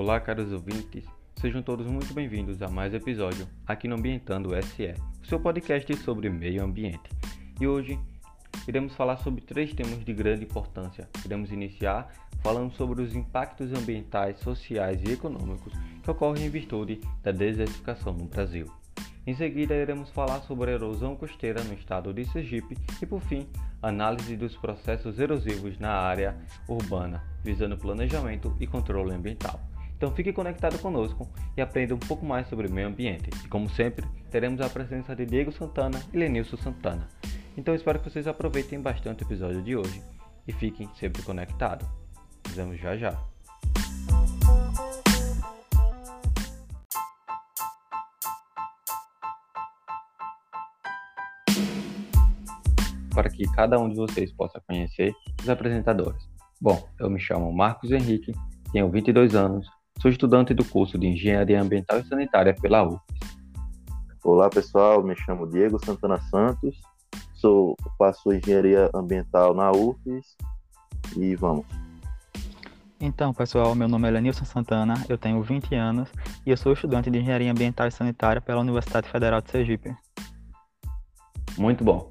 [0.00, 1.04] Olá, caros ouvintes.
[1.40, 5.92] Sejam todos muito bem-vindos a mais um episódio aqui no Ambientando SE, o seu podcast
[5.96, 7.10] sobre meio ambiente.
[7.60, 7.98] E hoje
[8.68, 11.08] iremos falar sobre três temas de grande importância.
[11.24, 12.12] Iremos iniciar
[12.44, 18.26] falando sobre os impactos ambientais, sociais e econômicos que ocorrem em virtude da desertificação no
[18.26, 18.70] Brasil.
[19.26, 23.48] Em seguida, iremos falar sobre a erosão costeira no estado de Sergipe e, por fim,
[23.82, 26.36] análise dos processos erosivos na área
[26.68, 29.60] urbana, visando planejamento e controle ambiental.
[29.98, 33.30] Então fique conectado conosco e aprenda um pouco mais sobre o meio ambiente.
[33.44, 37.08] E como sempre, teremos a presença de Diego Santana e Lenilson Santana.
[37.56, 40.00] Então espero que vocês aproveitem bastante o episódio de hoje
[40.46, 41.86] e fiquem sempre conectados.
[42.46, 43.18] Nos vemos já já.
[53.14, 56.22] para que cada um de vocês possa conhecer os apresentadores.
[56.60, 58.30] Bom, eu me chamo Marcos Henrique,
[58.70, 59.66] tenho 22 anos,
[60.00, 63.00] sou estudante do curso de Engenharia Ambiental e Sanitária pela UFES.
[64.24, 66.80] Olá pessoal, me chamo Diego Santana Santos,
[67.34, 70.36] sou, faço Engenharia Ambiental na UFES
[71.16, 71.66] e vamos.
[73.00, 76.08] Então, pessoal, meu nome é Lenilson Santana, eu tenho 20 anos
[76.46, 79.94] e eu sou estudante de Engenharia Ambiental e Sanitária pela Universidade Federal de Sergipe.
[81.56, 82.10] Muito bom.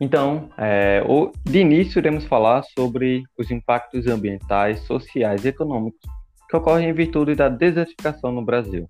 [0.00, 1.02] Então, é,
[1.44, 6.00] de início, iremos falar sobre os impactos ambientais, sociais e econômicos
[6.48, 8.88] que ocorrem em virtude da desertificação no Brasil.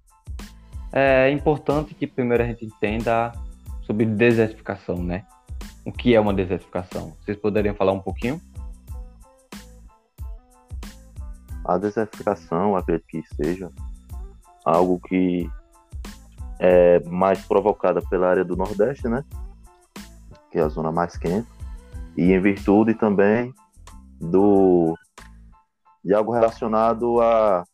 [0.93, 3.33] É importante que primeiro a gente entenda
[3.83, 5.25] sobre desertificação, né?
[5.85, 7.17] O que é uma desertificação?
[7.21, 8.41] Vocês poderiam falar um pouquinho?
[11.65, 13.71] A desertificação, acredito que seja
[14.65, 15.51] algo que
[16.59, 19.25] é mais provocada pela área do Nordeste, né?
[20.51, 21.49] que é a zona mais quente,
[22.17, 23.53] e em virtude também
[24.19, 24.97] do
[26.07, 27.65] de algo relacionado a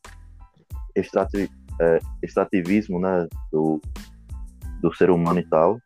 [0.96, 3.78] extrati, é, extrativismo né, do,
[4.80, 5.78] do ser humano e tal.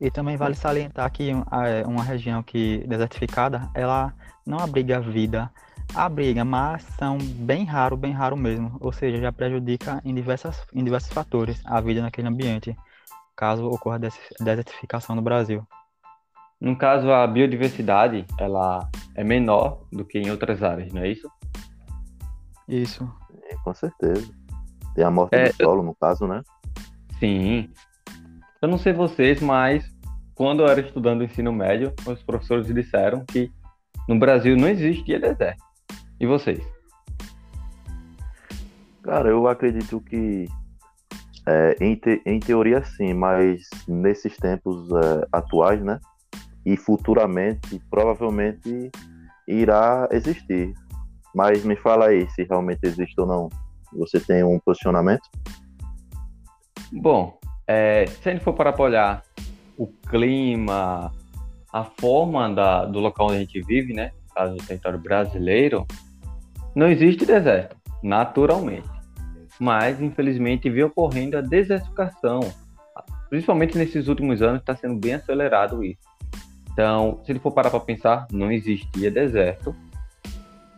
[0.00, 4.14] E também vale salientar que é, uma região que desertificada, ela
[4.46, 5.50] não abriga vida,
[5.94, 8.76] abriga, mas são bem raro, bem raro mesmo.
[8.80, 12.76] Ou seja, já prejudica em, diversas, em diversos fatores a vida naquele ambiente
[13.34, 15.66] caso ocorra desertificação no Brasil.
[16.62, 21.28] No caso, a biodiversidade ela é menor do que em outras áreas, não é isso?
[22.68, 23.12] Isso.
[23.50, 24.32] É, com certeza.
[24.94, 26.40] Tem a morte é, do solo, no caso, né?
[27.18, 27.68] Sim.
[28.62, 29.92] Eu não sei vocês, mas
[30.36, 33.50] quando eu era estudando ensino médio, os professores disseram que
[34.08, 35.64] no Brasil não existia deserto.
[36.20, 36.64] E vocês?
[39.02, 40.46] Cara, eu acredito que
[41.44, 45.98] é, em, te, em teoria, sim, mas nesses tempos é, atuais, né?
[46.64, 48.90] E futuramente, provavelmente
[49.46, 50.72] irá existir.
[51.34, 53.48] Mas me fala aí se realmente existe ou não.
[53.94, 55.28] Você tem um posicionamento?
[56.92, 59.22] Bom, é, se a gente for para olhar
[59.76, 61.10] o clima,
[61.72, 64.12] a forma da, do local onde a gente vive, né?
[64.34, 65.86] Caso do território brasileiro,
[66.74, 68.92] não existe deserto, naturalmente
[69.62, 72.40] mas infelizmente vem ocorrendo a desertificação,
[73.30, 76.00] principalmente nesses últimos anos está sendo bem acelerado isso.
[76.72, 79.74] Então, se ele for parar para pensar, não existia deserto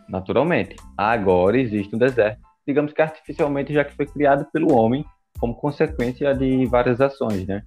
[0.07, 0.75] naturalmente.
[0.97, 5.05] Agora existe um deserto, digamos que artificialmente, já que foi criado pelo homem
[5.39, 7.61] como consequência de várias ações, né?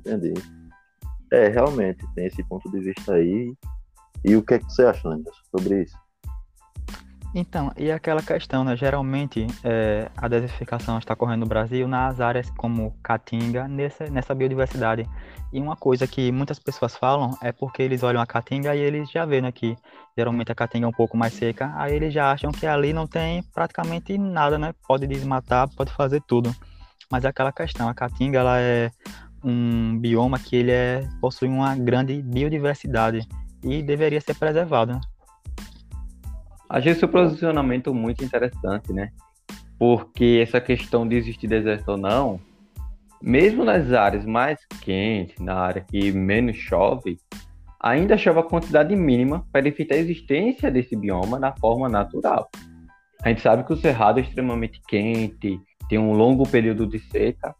[0.00, 0.34] Entendi.
[1.32, 3.54] É, realmente, tem esse ponto de vista aí.
[4.24, 5.96] E o que, é que você acha, Anderson, sobre isso?
[7.32, 8.76] Então, e aquela questão, né?
[8.76, 15.08] Geralmente é, a desertificação está ocorrendo no Brasil nas áreas como Caatinga, nessa, nessa biodiversidade.
[15.52, 19.10] E uma coisa que muitas pessoas falam é porque eles olham a Caatinga e eles
[19.10, 19.52] já veem né,
[20.16, 23.06] geralmente a Caatinga é um pouco mais seca, aí eles já acham que ali não
[23.06, 24.74] tem praticamente nada, né?
[24.86, 26.54] Pode desmatar, pode fazer tudo.
[27.10, 28.90] Mas é aquela questão, a Caatinga ela é
[29.42, 33.26] um bioma que ele é, possui uma grande biodiversidade
[33.62, 34.94] e deveria ser preservado.
[34.94, 35.00] Né?
[36.70, 39.10] Achei seu posicionamento muito interessante, né?
[39.76, 42.40] Porque essa questão de existir deserto ou não,
[43.20, 47.18] mesmo nas áreas mais quentes, na área que menos chove,
[47.80, 52.48] ainda chove a quantidade mínima para evitar a existência desse bioma na forma natural.
[53.20, 57.52] A gente sabe que o cerrado é extremamente quente, tem um longo período de seca,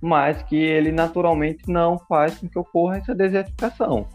[0.00, 4.06] mas que ele naturalmente não faz com que ocorra essa desertificação.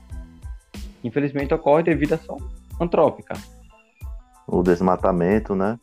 [1.03, 2.37] Infelizmente ocorre devido à ação
[2.79, 3.33] antrópica
[4.47, 5.77] o desmatamento, né?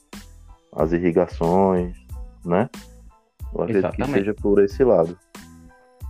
[0.74, 1.96] As irrigações,
[2.44, 2.68] né?
[3.54, 4.12] Eu acredito Exatamente.
[4.12, 5.16] que seja por esse lado.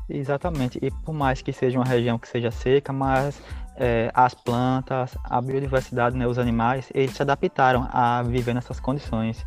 [0.08, 0.78] Exatamente.
[0.80, 3.40] E por mais que seja uma região que seja seca, mas
[3.76, 9.44] é, as plantas, a biodiversidade, né, os animais, eles se adaptaram a viver nessas condições.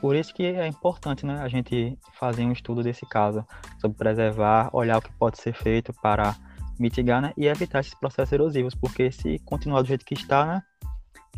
[0.00, 3.44] Por isso que é importante né, a gente fazer um estudo desse caso,
[3.80, 6.36] sobre preservar, olhar o que pode ser feito para
[6.78, 10.62] mitigar né, e evitar esses processos erosivos, porque se continuar do jeito que está, né,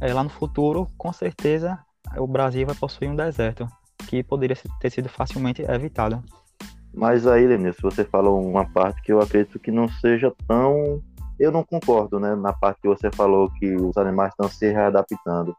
[0.00, 1.78] é, lá no futuro, com certeza,
[2.16, 3.68] o Brasil vai possuir um deserto,
[4.08, 6.22] que poderia ter sido facilmente evitado.
[6.92, 11.02] Mas aí, Lenilson, você falou uma parte que eu acredito que não seja tão.
[11.38, 12.34] Eu não concordo, né?
[12.34, 15.54] Na parte que você falou que os animais estão se readaptando.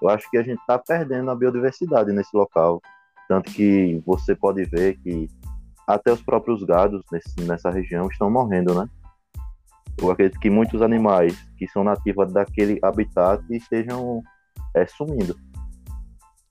[0.00, 2.80] Eu acho que a gente está perdendo a biodiversidade nesse local.
[3.28, 5.28] Tanto que você pode ver que
[5.86, 8.88] até os próprios gados nesse, nessa região estão morrendo, né?
[10.00, 14.22] Eu acredito que muitos animais que são nativos daquele habitat estejam
[14.74, 15.36] é, sumindo.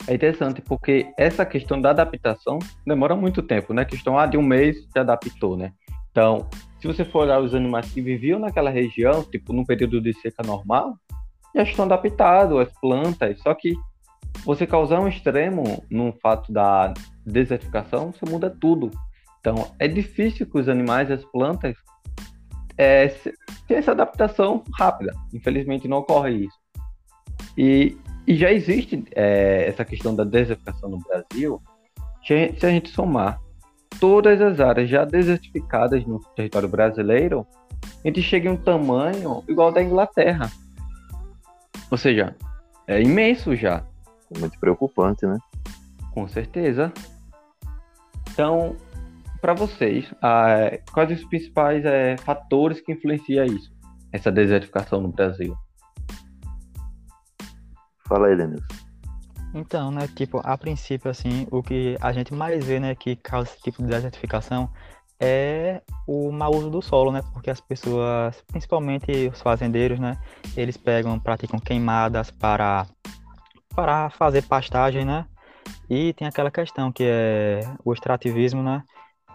[0.07, 3.83] É interessante porque essa questão da adaptação demora muito tempo, né?
[3.83, 5.73] A questão ah, de um mês se adaptou, né?
[6.09, 6.49] Então,
[6.79, 10.43] se você for olhar os animais que viviam naquela região, tipo num período de seca
[10.43, 10.95] normal,
[11.55, 13.73] já estão adaptados, as plantas, só que
[14.43, 16.93] você causar um extremo no fato da
[17.25, 18.89] desertificação, você muda tudo.
[19.39, 21.75] Então, é difícil que os animais as plantas
[22.77, 23.07] é,
[23.67, 25.13] tenham essa adaptação rápida.
[25.33, 26.59] Infelizmente, não ocorre isso.
[27.57, 27.97] E
[28.27, 31.61] e já existe é, essa questão da desertificação no Brasil,
[32.25, 33.41] se a gente somar
[33.99, 37.45] todas as áreas já desertificadas no território brasileiro,
[38.03, 40.51] a gente chega em um tamanho igual ao da Inglaterra.
[41.89, 42.35] Ou seja,
[42.87, 43.83] é imenso já.
[44.39, 45.37] Muito preocupante, né?
[46.13, 46.93] Com certeza.
[48.31, 48.77] Então,
[49.41, 53.71] para vocês, ah, quais os principais é, fatores que influenciam isso,
[54.13, 55.55] essa desertificação no Brasil?
[58.07, 58.67] Fala aí, Lenilson.
[59.53, 63.49] Então, né, tipo, a princípio, assim, o que a gente mais vê, né, que causa
[63.49, 64.69] esse tipo de desertificação
[65.19, 70.17] é o mau uso do solo, né, porque as pessoas, principalmente os fazendeiros, né,
[70.55, 72.85] eles pegam, praticam queimadas para,
[73.75, 75.25] para fazer pastagem, né,
[75.89, 78.83] e tem aquela questão que é o extrativismo, né,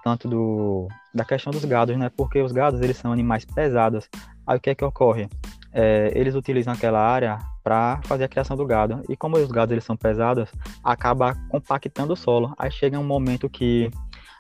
[0.07, 4.09] tanto do, da questão dos gados, né, porque os gados, eles são animais pesados,
[4.47, 5.29] aí o que é que ocorre?
[5.73, 9.03] É, eles utilizam aquela área para fazer a criação do gado.
[9.09, 10.49] E como os gados eles são pesados,
[10.85, 12.55] acaba compactando o solo.
[12.57, 13.91] Aí chega um momento que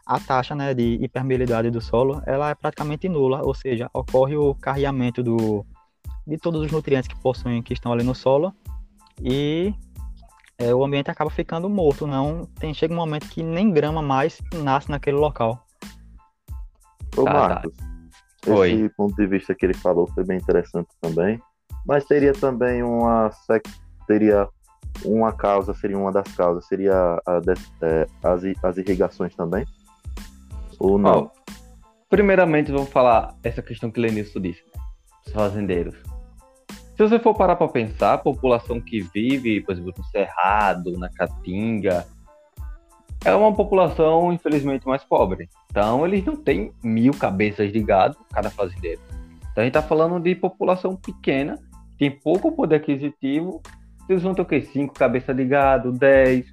[0.06, 4.54] a taxa né, de hipermeabilidade do solo ela é praticamente nula, ou seja, ocorre o
[4.54, 5.66] carreamento do,
[6.24, 8.54] de todos os nutrientes que possuem, que estão ali no solo,
[9.20, 9.74] e
[10.58, 12.06] é, o ambiente acaba ficando morto.
[12.06, 15.64] Não tem chega um momento que nem grama mais nasce naquele local.
[17.16, 17.84] Ô tá, Marcos, tá.
[18.42, 18.90] esse Oi.
[18.96, 21.40] ponto de vista que ele falou foi bem interessante também
[21.86, 23.30] mas teria também uma
[24.06, 24.48] teria
[25.04, 27.40] uma causa, seria uma das causas, seria a,
[27.82, 29.64] é, as, as irrigações também?
[30.78, 31.30] Ou não?
[31.30, 31.52] Oh,
[32.08, 34.82] primeiramente, vamos falar essa questão que o Lenilson disse, né?
[35.26, 35.94] os fazendeiros.
[36.96, 41.10] Se você for parar para pensar, a população que vive, por exemplo, no Cerrado, na
[41.10, 42.06] Caatinga,
[43.24, 45.48] é uma população, infelizmente, mais pobre.
[45.70, 49.00] Então, eles não têm mil cabeças de gado, cada fazendeiro.
[49.50, 51.58] Então, a gente está falando de população pequena
[51.98, 53.62] tem pouco poder aquisitivo,
[54.08, 54.62] eles vão ter o quê?
[54.62, 56.46] Cinco cabeças de gado, dez.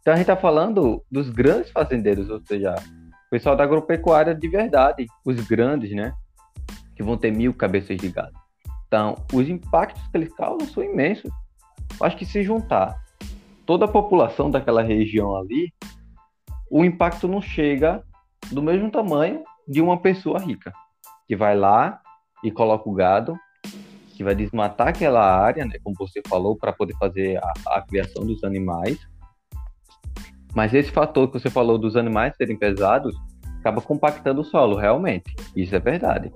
[0.00, 4.48] Então a gente está falando dos grandes fazendeiros, ou seja, o pessoal da agropecuária de
[4.48, 6.12] verdade, os grandes, né?
[6.94, 8.32] Que vão ter mil cabeças de gado.
[8.86, 11.30] Então, os impactos que eles causam são imensos.
[11.98, 13.00] Eu acho que se juntar
[13.64, 15.72] toda a população daquela região ali,
[16.70, 18.02] o impacto não chega
[18.50, 20.72] do mesmo tamanho de uma pessoa rica,
[21.26, 22.00] que vai lá
[22.44, 23.36] e coloca o gado
[24.16, 28.24] que vai desmatar aquela área, né, como você falou, para poder fazer a, a, criação
[28.24, 28.98] dos animais.
[30.54, 33.14] Mas esse fator que você falou dos animais serem pesados
[33.60, 35.36] acaba compactando o solo, realmente.
[35.54, 36.32] Isso é verdade.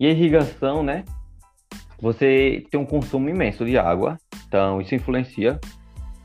[0.00, 1.04] E a irrigação, né?
[2.00, 5.58] Você tem um consumo imenso de água, então isso influencia,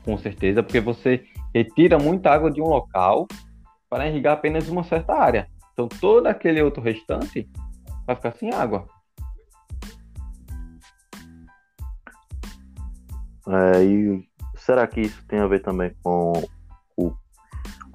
[0.04, 3.26] com certeza, porque você retira muita água de um local
[3.90, 5.48] para irrigar apenas uma certa área.
[5.72, 7.48] Então todo aquele outro restante
[8.06, 8.86] vai ficar sem água.
[13.46, 14.24] É, e
[14.56, 16.32] será que isso tem a ver também com
[16.96, 17.12] o,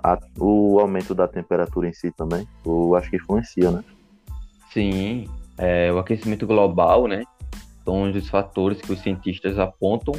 [0.04, 2.48] a, o aumento da temperatura em si também?
[2.66, 3.84] Eu acho que influencia, né?
[4.72, 7.24] Sim, é, o aquecimento global, né?
[7.90, 10.14] São um dos fatores que os cientistas apontam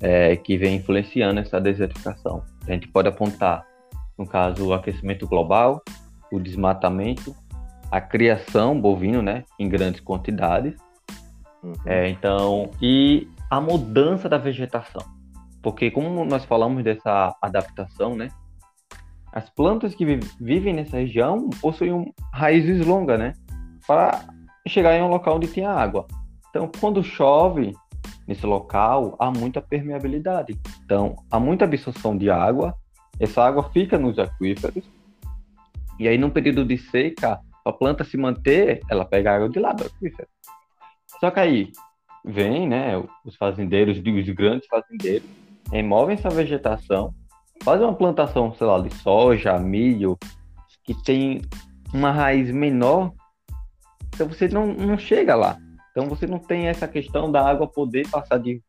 [0.00, 2.44] é, que vem influenciando essa desertificação.
[2.64, 3.66] A gente pode apontar,
[4.16, 5.82] no caso, o aquecimento global,
[6.30, 7.34] o desmatamento,
[7.90, 10.76] a criação bovino, né, em grandes quantidades.
[11.64, 11.72] Uhum.
[11.84, 15.02] É, então, e a mudança da vegetação.
[15.60, 18.28] Porque como nós falamos dessa adaptação, né?
[19.32, 20.06] As plantas que
[20.40, 23.32] vivem nessa região possuem raízes longas, né?
[23.84, 24.26] Para
[24.68, 26.06] chegar em um local onde tem água.
[26.50, 27.72] Então, quando chove
[28.26, 30.58] nesse local, há muita permeabilidade.
[30.84, 32.74] Então, há muita absorção de água,
[33.18, 34.84] essa água fica nos aquíferos,
[35.98, 39.72] e aí, num período de seca, a planta se manter, ela pega água de lá
[39.72, 40.28] do aquífero.
[41.20, 41.72] Só que aí,
[42.24, 45.28] vem, né, os fazendeiros, os grandes fazendeiros,
[45.70, 47.14] removem essa vegetação,
[47.62, 50.18] fazem uma plantação, sei lá, de soja, milho,
[50.84, 51.42] que tem
[51.92, 53.12] uma raiz menor,
[54.14, 55.58] então você não, não chega lá.
[55.90, 58.62] Então você não tem essa questão da água poder passar de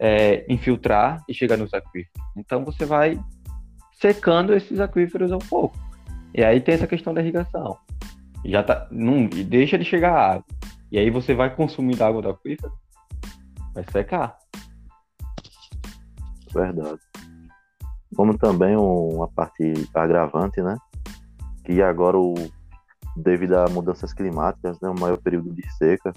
[0.00, 2.10] é, infiltrar e chegar nos aquíferos.
[2.36, 3.18] Então você vai
[4.00, 5.76] secando esses aquíferos um pouco.
[6.34, 7.78] E aí tem essa questão da irrigação.
[8.44, 10.44] Já tá, não, deixa de chegar a água.
[10.90, 12.72] E aí você vai consumir água do aquífero,
[13.72, 14.36] vai secar.
[16.52, 17.00] Verdade.
[18.14, 20.76] Como também uma parte agravante, né?
[21.64, 22.34] Que agora, o,
[23.16, 26.12] devido a mudanças climáticas, né, o maior período de seca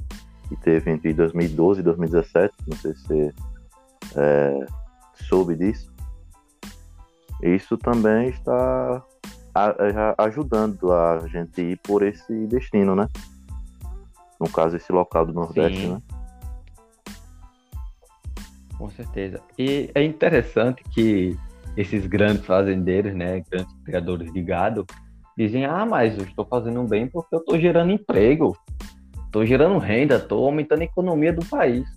[0.47, 3.33] que teve entre 2012 e 2017, não sei se você
[4.15, 4.65] é,
[5.15, 5.91] soube disso,
[7.41, 9.03] isso também está
[10.17, 13.07] ajudando a gente ir por esse destino, né?
[14.39, 15.93] No caso, esse local do Nordeste, Sim.
[15.93, 16.01] né?
[18.77, 19.41] Com certeza.
[19.57, 21.35] E é interessante que
[21.75, 24.85] esses grandes fazendeiros, né, grandes criadores de gado,
[25.35, 28.55] dizem: ah, mas eu estou fazendo bem porque eu estou gerando emprego,
[29.37, 31.87] estou gerando renda, estou aumentando a economia do país.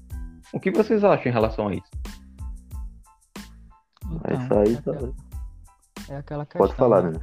[0.52, 1.90] O que vocês acham em relação a isso?
[4.10, 5.14] Então, é isso aí, é aquela,
[6.08, 6.66] é aquela questão.
[6.66, 7.18] Pode falar, né?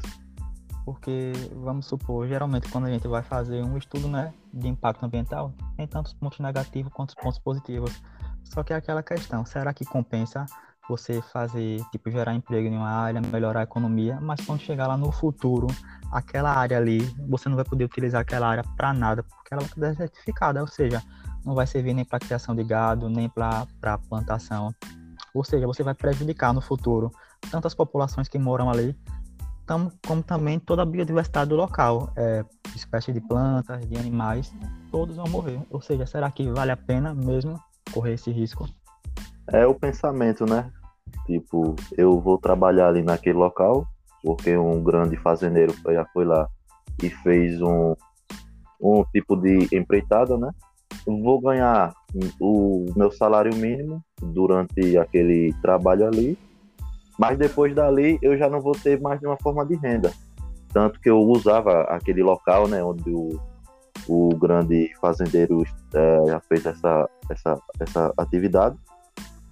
[0.85, 5.53] Porque, vamos supor, geralmente quando a gente vai fazer um estudo né, de impacto ambiental,
[5.75, 8.01] tem tantos pontos negativos quanto pontos positivos.
[8.45, 10.45] Só que é aquela questão, será que compensa
[10.87, 14.97] você fazer, tipo, gerar emprego em uma área, melhorar a economia, mas quando chegar lá
[14.97, 15.67] no futuro,
[16.11, 19.69] aquela área ali, você não vai poder utilizar aquela área para nada, porque ela vai
[19.69, 21.03] estar desertificada, ou seja,
[21.45, 24.73] não vai servir nem para criação de gado, nem para plantação.
[25.33, 27.11] Ou seja, você vai prejudicar no futuro
[27.51, 28.97] tantas populações que moram ali,
[29.65, 32.43] tam, como também toda a biodiversidade do local, é,
[32.75, 34.53] espécies de plantas, de animais,
[34.89, 35.59] todos vão morrer.
[35.69, 37.59] Ou seja, será que vale a pena mesmo
[37.93, 38.67] correr esse risco?
[39.47, 40.71] É o pensamento, né?
[41.25, 43.85] Tipo, eu vou trabalhar ali naquele local,
[44.23, 46.47] porque um grande fazendeiro já foi lá
[47.03, 47.95] e fez um,
[48.81, 50.49] um tipo de empreitada, né?
[51.05, 51.93] Vou ganhar
[52.39, 56.37] o meu salário mínimo durante aquele trabalho ali
[57.17, 60.11] mas depois dali eu já não vou ter mais nenhuma forma de renda.
[60.71, 63.39] Tanto que eu usava aquele local, né, onde o,
[64.07, 68.77] o grande fazendeiro é, já fez essa, essa, essa atividade.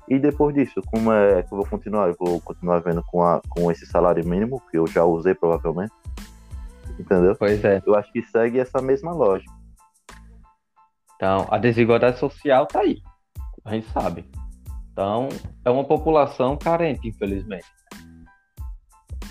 [0.08, 2.10] E depois disso, como é que eu vou continuar?
[2.10, 5.94] Eu vou continuar vendo com, a, com esse salário mínimo, que eu já usei provavelmente.
[7.00, 7.36] Entendeu?
[7.36, 7.82] Pois é.
[7.86, 9.52] Eu acho que segue essa mesma lógica.
[11.16, 13.02] Então, a desigualdade social tá aí.
[13.64, 14.30] A gente sabe.
[14.92, 15.28] Então,
[15.64, 17.66] é uma população carente, infelizmente.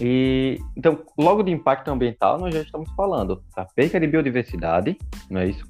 [0.00, 4.99] E então, logo de impacto ambiental, nós já estamos falando da perda de biodiversidade,
[5.31, 5.64] não é isso?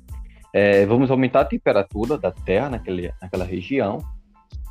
[0.52, 3.98] É, vamos aumentar a temperatura da Terra naquele, naquela região.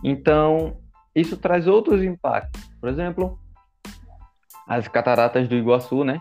[0.03, 0.77] Então,
[1.15, 2.61] isso traz outros impactos.
[2.79, 3.39] Por exemplo,
[4.67, 6.19] as cataratas do Iguaçu, né?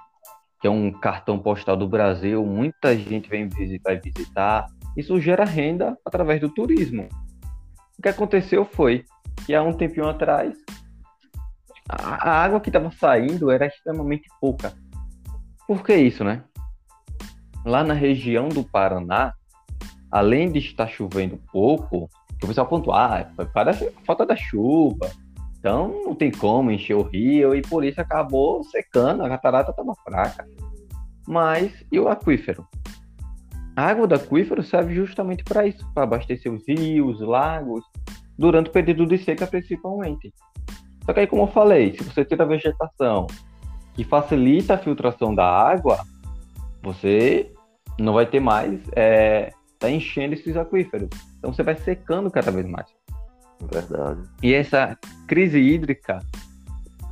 [0.61, 4.67] Que é um cartão postal do Brasil, muita gente vem visitar visitar.
[4.97, 7.09] Isso gera renda através do turismo.
[7.99, 9.05] O que aconteceu foi
[9.45, 10.57] que há um tempinho atrás
[11.89, 14.73] a, a água que estava saindo era extremamente pouca.
[15.67, 16.45] Por que isso, né?
[17.65, 19.33] Lá na região do Paraná,
[20.11, 22.09] além de estar chovendo pouco,
[22.45, 23.73] o pessoal pontua, ah, para
[24.05, 25.11] falta da chuva,
[25.59, 29.95] então não tem como encher o rio e por isso acabou secando, a catarata estava
[30.05, 30.47] fraca.
[31.27, 32.67] Mas e o aquífero?
[33.77, 37.85] A água do aquífero serve justamente para isso, para abastecer os rios, lagos,
[38.37, 40.33] durante o período de seca principalmente.
[41.05, 43.27] Só que aí, como eu falei, se você tira a vegetação
[43.95, 46.05] que facilita a filtração da água,
[46.83, 47.53] você
[47.99, 51.09] não vai ter mais, é, tá enchendo esses aquíferos.
[51.39, 52.87] Então você vai secando cada vez mais.
[53.71, 54.23] Verdade.
[54.43, 56.19] E essa crise hídrica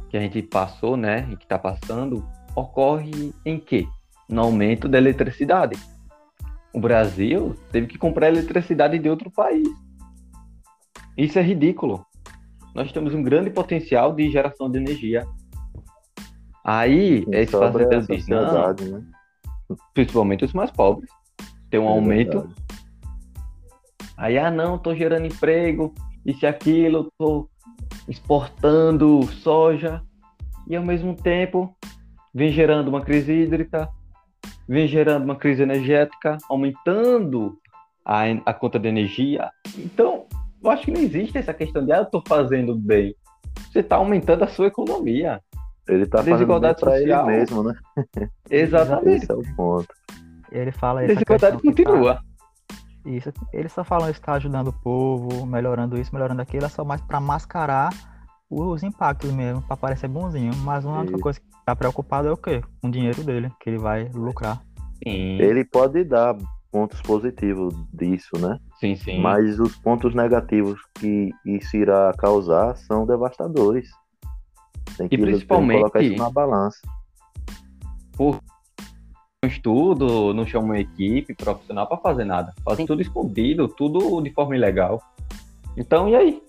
[0.09, 3.87] que a gente passou, né, e que está passando, ocorre em quê?
[4.29, 5.79] No aumento da eletricidade
[6.73, 9.69] o Brasil teve que comprar eletricidade de outro país.
[11.17, 12.05] Isso é ridículo.
[12.75, 15.27] Nós temos um grande potencial de geração de energia.
[16.65, 17.57] Aí, esse
[18.07, 19.05] dizem, não, né?
[19.93, 21.11] principalmente os mais pobres,
[21.71, 22.41] tem um é aumento.
[22.41, 22.55] Verdade.
[24.17, 25.95] Aí, ah, não, tô gerando emprego,
[26.27, 27.49] isso e aquilo, tô
[28.07, 30.03] exportando soja,
[30.69, 31.75] e ao mesmo tempo
[32.35, 33.89] vem gerando uma crise hídrica,
[34.69, 37.59] vem gerando uma crise energética, aumentando
[38.05, 39.51] a, a conta de energia.
[39.79, 40.27] Então,
[40.63, 43.15] eu acho que não existe essa questão de, ah, eu estou fazendo bem.
[43.73, 45.41] Você está aumentando a sua economia.
[45.89, 47.75] Ele está fazendo para ele mesmo, né?
[48.51, 49.25] Exatamente.
[49.25, 49.89] Esse é o ponto.
[50.51, 52.21] Ele fala A essa desigualdade tá- continua.
[53.07, 56.85] Isso, ele só fala isso, está ajudando o povo, melhorando isso, melhorando aquilo, é só
[56.85, 57.91] mais para mascarar
[58.51, 60.55] os impactos mesmo, para parecer bonzinho.
[60.57, 61.23] Mas uma única Isso.
[61.23, 62.63] coisa que tá preocupado é o quê?
[62.83, 64.61] Com o dinheiro dele, que ele vai lucrar.
[65.03, 66.37] Sim, Ele pode dar
[66.71, 68.59] pontos positivos disso, né?
[68.79, 69.19] sim, sim.
[69.21, 73.89] Mas os pontos negativos que isso irá causar são devastadores.
[74.99, 76.79] Tem que, que principalmente- colocar isso na balança.
[79.43, 82.53] Um estudo, não chama uma equipe profissional para fazer nada.
[82.63, 85.03] Fazem tudo escondido, tudo de forma ilegal.
[85.79, 86.43] Então, e aí?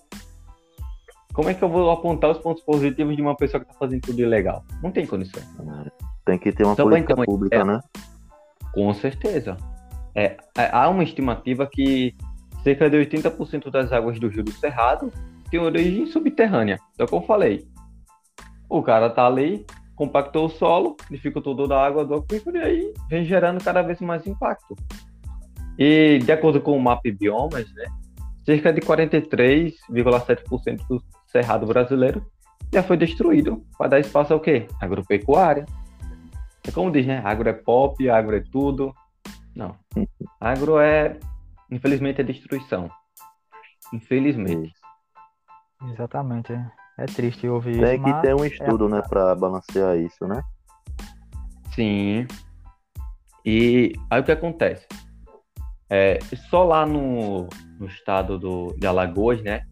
[1.33, 4.01] Como é que eu vou apontar os pontos positivos de uma pessoa que está fazendo
[4.01, 4.65] tudo ilegal?
[4.83, 5.47] Não tem condições.
[6.25, 7.77] Tem que ter uma Só pra política uma pública, ideia.
[7.77, 7.79] né?
[8.73, 9.55] Com certeza.
[10.13, 12.13] É, é, há uma estimativa que
[12.61, 15.13] cerca de 80% das águas do Rio do Cerrado
[15.49, 16.77] tem origem subterrânea.
[16.93, 17.65] Então, como eu falei,
[18.69, 19.65] o cara tá ali,
[20.01, 24.01] compactou o solo, dificultou toda a água do aquífero e aí vem gerando cada vez
[24.01, 24.75] mais impacto.
[25.77, 27.85] E, de acordo com o MAP Biomas, né,
[28.43, 32.25] cerca de 43,7% do cerrado brasileiro
[32.73, 34.65] já foi destruído para dar espaço ao quê?
[34.81, 35.67] Agropecuária.
[36.67, 37.21] É como diz, né?
[37.23, 38.91] Agro é pop, agro é tudo.
[39.55, 39.75] Não.
[40.39, 41.19] Agro é,
[41.69, 42.89] infelizmente, é destruição.
[43.93, 44.73] Infelizmente.
[45.91, 46.53] Exatamente.
[46.53, 46.80] É
[47.15, 50.41] triste ouvir Tem isso, que mas ter um estudo, né, pra balancear isso, né?
[51.73, 52.27] Sim.
[53.45, 54.85] E aí o que acontece?
[55.89, 56.19] É,
[56.49, 57.47] só lá no,
[57.79, 59.63] no estado do, de Alagoas, né?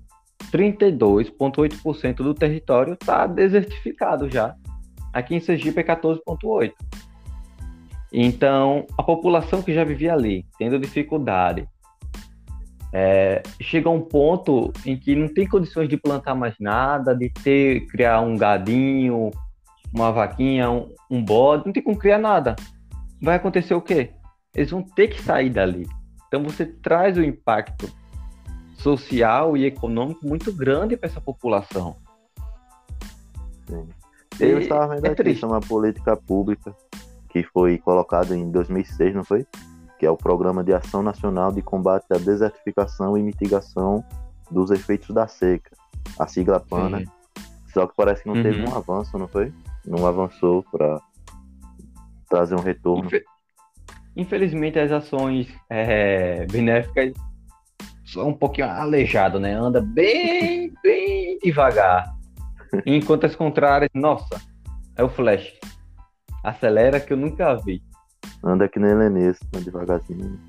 [0.51, 4.55] 32,8% do território está desertificado já.
[5.13, 6.73] Aqui em Sergipe é 14,8%.
[8.11, 11.67] Então, a população que já vivia ali, tendo dificuldade,
[12.91, 17.29] é, chega a um ponto em que não tem condições de plantar mais nada, de
[17.29, 19.31] ter, criar um gadinho,
[19.93, 22.55] uma vaquinha, um, um bode, não tem como criar nada.
[23.21, 24.11] Vai acontecer o quê?
[24.55, 25.87] Eles vão ter que sair dali.
[26.27, 27.89] Então você traz o impacto
[28.75, 31.97] social e econômico muito grande para essa população.
[34.39, 35.45] Eu E estava vendo é aqui triste.
[35.45, 36.73] uma política pública
[37.29, 39.45] que foi colocada em 2006, não foi?
[39.99, 44.03] Que é o Programa de Ação Nacional de Combate à Desertificação e Mitigação
[44.49, 45.69] dos Efeitos da Seca,
[46.17, 46.99] a sigla PANA.
[46.99, 47.05] Sim.
[47.73, 48.71] Só que parece que não teve Uhum.
[48.71, 49.53] um avanço, não foi?
[49.85, 50.99] Não avançou para
[52.29, 53.05] trazer um retorno.
[53.05, 53.23] Infe-
[54.15, 57.13] Infelizmente as ações é, benéficas
[58.05, 59.53] são um pouquinho aleijado, né?
[59.53, 62.11] Anda bem, bem devagar.
[62.85, 64.41] Enquanto as contrárias, nossa,
[64.95, 65.53] é o flash.
[66.43, 67.83] Acelera que eu nunca vi.
[68.43, 70.39] Anda que nem Lenês, né, devagarzinho.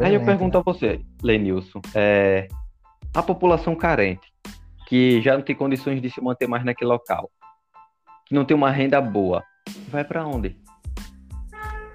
[0.00, 0.60] Aí eu pergunto né?
[0.60, 2.48] a você, Lenilson, é,
[3.14, 4.32] a população carente,
[4.86, 7.30] que já não tem condições de se manter mais naquele local,
[8.26, 9.44] que não tem uma renda boa,
[9.88, 10.56] vai para onde?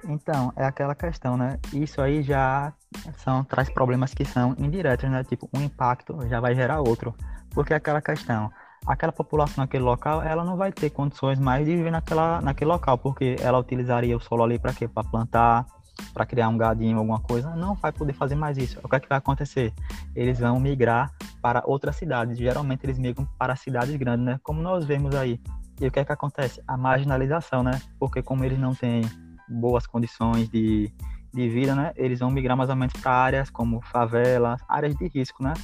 [0.08, 1.58] Então, é aquela questão, né?
[1.72, 2.72] Isso aí já
[3.16, 5.24] são, traz problemas que são indiretos, né?
[5.24, 7.14] Tipo, um impacto já vai gerar outro.
[7.50, 8.50] Porque é aquela questão,
[8.86, 12.98] aquela população naquele local, ela não vai ter condições mais de viver naquela, naquele local,
[12.98, 14.86] porque ela utilizaria o solo ali para quê?
[14.86, 15.66] Para plantar,
[16.12, 17.54] para criar um gadinho, alguma coisa.
[17.56, 18.78] Não vai poder fazer mais isso.
[18.82, 19.72] O que é que vai acontecer?
[20.14, 22.38] Eles vão migrar para outras cidades.
[22.38, 24.40] Geralmente eles migram para cidades grandes, né?
[24.42, 25.40] Como nós vemos aí.
[25.80, 26.62] E o que é que acontece?
[26.66, 27.80] A marginalização, né?
[27.98, 29.02] Porque como eles não têm
[29.48, 30.92] boas condições de,
[31.32, 31.92] de vida, né?
[31.96, 35.54] Eles vão migrar mais ou menos para áreas como favelas, áreas de risco, né?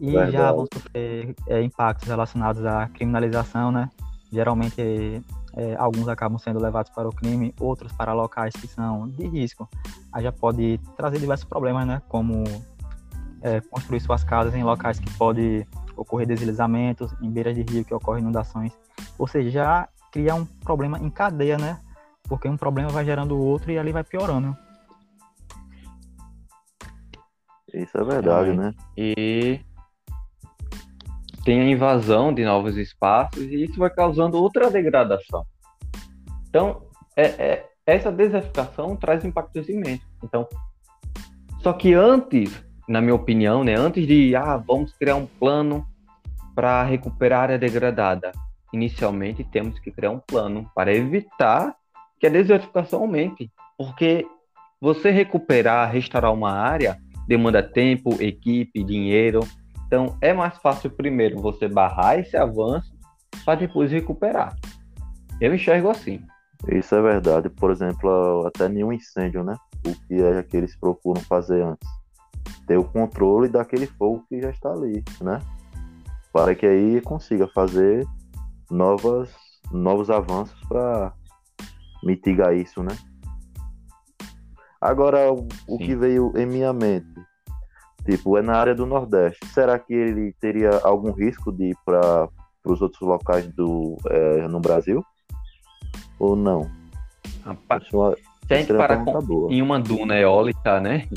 [0.00, 0.56] E já Verdade.
[0.56, 3.90] vão sofrer é, impactos relacionados à criminalização, né?
[4.32, 5.22] Geralmente
[5.54, 9.68] é, alguns acabam sendo levados para o crime, outros para locais que são de risco.
[10.10, 12.00] Aí já pode trazer diversos problemas, né?
[12.08, 12.44] Como
[13.42, 17.92] é, construir suas casas em locais que pode ocorrer deslizamentos, em beiras de rio que
[17.92, 18.72] ocorrem inundações.
[19.18, 21.78] Ou seja, já cria um problema em cadeia, né?
[22.22, 24.56] Porque um problema vai gerando o outro e ali vai piorando.
[27.72, 28.56] Isso é verdade, Ai.
[28.56, 28.74] né?
[28.96, 29.60] E
[31.50, 35.44] tem a invasão de novos espaços e isso vai causando outra degradação.
[36.48, 36.82] Então,
[37.16, 40.06] é, é- essa desertificação traz impactos imensos.
[40.22, 40.46] Então,
[41.58, 45.84] só que antes, na minha opinião, né, antes de ah, vamos criar um plano
[46.54, 48.30] para recuperar a área degradada,
[48.72, 51.74] inicialmente temos que criar um plano para evitar
[52.20, 54.24] que a desertificação aumente, porque
[54.80, 59.40] você recuperar, restaurar uma área demanda tempo, equipe, dinheiro.
[59.90, 62.96] Então é mais fácil primeiro você barrar esse avanço
[63.44, 64.56] para depois recuperar.
[65.40, 66.24] Eu enxergo assim.
[66.68, 67.50] Isso é verdade.
[67.50, 69.56] Por exemplo, até nenhum incêndio, né?
[69.84, 71.88] O que é que eles procuram fazer antes?
[72.68, 75.40] Ter o controle daquele fogo que já está ali, né?
[76.32, 78.06] Para que aí consiga fazer
[78.70, 79.34] novas,
[79.72, 81.12] novos avanços para
[82.04, 82.96] mitigar isso, né?
[84.80, 87.12] Agora, o, o que veio em minha mente,
[88.04, 89.46] tipo, é na área do Nordeste.
[89.46, 92.28] Será que ele teria algum risco de ir para
[92.64, 95.04] os outros locais do, é, no Brasil?
[96.18, 96.70] Ou não?
[97.44, 98.14] Rapaz, uma,
[98.46, 99.04] se a gente parar
[99.48, 101.08] em uma duna eólica, né?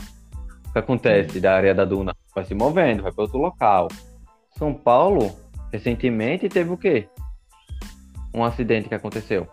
[0.68, 2.16] O que acontece da área da duna?
[2.34, 3.88] Vai se movendo, vai para outro local.
[4.58, 5.36] São Paulo,
[5.72, 7.08] recentemente, teve o quê?
[8.34, 9.48] Um acidente que aconteceu.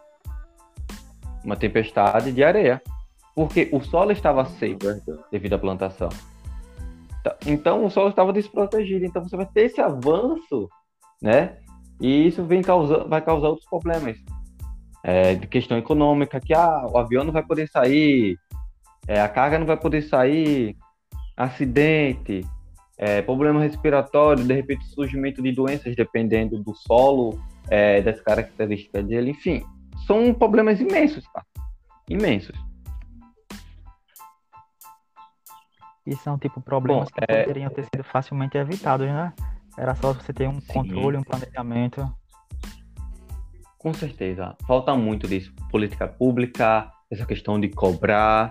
[1.44, 2.82] Uma tempestade de areia.
[3.34, 4.86] Porque o solo estava seco
[5.30, 6.08] devido à plantação.
[7.22, 9.04] Tá, então o solo estava desprotegido.
[9.04, 10.68] Então você vai ter esse avanço,
[11.22, 11.58] né?
[12.00, 14.16] E isso vem causar, vai causar outros problemas.
[15.02, 18.38] É, de questão econômica, que ah, o avião não vai poder sair,
[19.08, 20.76] é, a carga não vai poder sair,
[21.36, 22.44] acidente,
[22.98, 29.30] é, problema respiratório, de repente surgimento de doenças dependendo do solo, é, das características dele,
[29.30, 29.64] enfim,
[30.06, 31.42] são problemas imensos, tá?
[32.10, 32.69] Imensos.
[36.06, 37.42] E são tipo problemas Bom, que é...
[37.44, 39.32] poderiam ter sido facilmente evitados, né?
[39.76, 40.72] Era só você ter um Sim.
[40.72, 42.06] controle, um planejamento.
[43.78, 44.56] Com certeza.
[44.66, 45.54] Falta muito disso.
[45.70, 48.50] Política pública, essa questão de cobrar,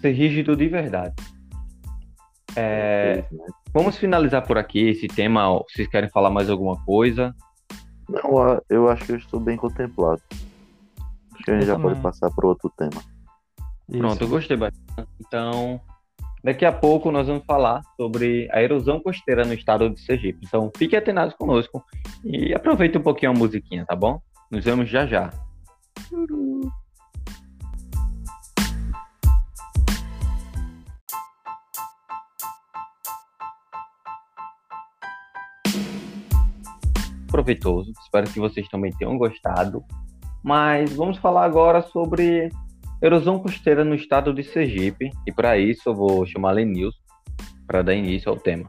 [0.00, 1.14] ser rígido de verdade.
[2.54, 3.24] É,
[3.72, 5.48] vamos finalizar por aqui esse tema.
[5.70, 7.34] Vocês querem falar mais alguma coisa?
[8.08, 10.20] Não, eu acho que eu estou bem contemplado.
[11.32, 11.90] Acho que a gente já também.
[11.90, 13.02] pode passar para outro tema.
[13.90, 14.24] Pronto, Isso.
[14.24, 15.08] eu gostei bastante.
[15.18, 15.80] Então,
[16.42, 20.46] daqui a pouco nós vamos falar sobre a erosão costeira no estado de Sergipe.
[20.46, 21.84] Então, fique atenados conosco
[22.24, 24.20] e aproveite um pouquinho a musiquinha, tá bom?
[24.50, 25.30] Nos vemos já já.
[37.32, 37.90] proveitoso.
[38.02, 39.82] Espero que vocês também tenham gostado.
[40.44, 42.50] Mas vamos falar agora sobre
[43.02, 45.10] erosão costeira no estado de Sergipe.
[45.26, 46.94] E para isso eu vou chamar Lenils
[47.66, 48.64] para dar início ao tema.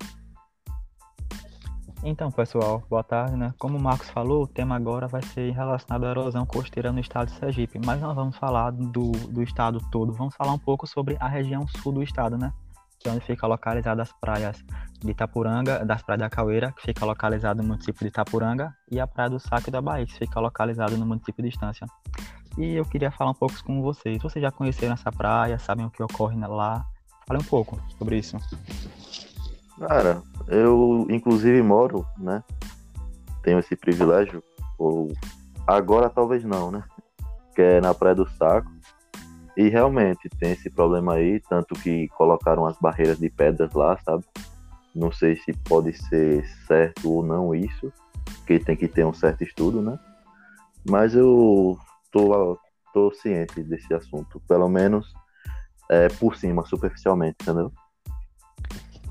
[2.03, 3.53] Então, pessoal, boa tarde, né?
[3.57, 7.27] Como o Marcos falou, o tema agora vai ser relacionado à erosão costeira no estado
[7.27, 10.11] de Sergipe, mas nós vamos falar do, do estado todo.
[10.11, 12.51] Vamos falar um pouco sobre a região sul do estado, né?
[12.99, 14.61] Que é onde fica localizada as praias
[14.99, 19.07] de Itapuranga, das praias da Caueira, que fica localizada no município de Itapuranga, e a
[19.07, 21.87] praia do Saco da Bahia, que fica localizada no município de Estância.
[22.57, 24.21] E eu queria falar um pouco com vocês.
[24.21, 26.85] Vocês já conheceram essa praia, sabem o que ocorre lá?
[27.27, 28.37] Fale um pouco sobre isso.
[29.79, 32.43] Cara, eu inclusive moro, né?
[33.41, 34.43] Tenho esse privilégio,
[34.77, 35.11] ou
[35.65, 36.83] agora talvez não, né?
[37.55, 38.71] Que é na Praia do Saco.
[39.57, 44.23] E realmente tem esse problema aí, tanto que colocaram as barreiras de pedras lá, sabe?
[44.95, 47.91] Não sei se pode ser certo ou não isso,
[48.37, 49.97] porque tem que ter um certo estudo, né?
[50.87, 51.77] Mas eu
[52.13, 52.58] tô,
[52.93, 55.12] tô ciente desse assunto, pelo menos
[55.89, 57.73] é, por cima, superficialmente, entendeu?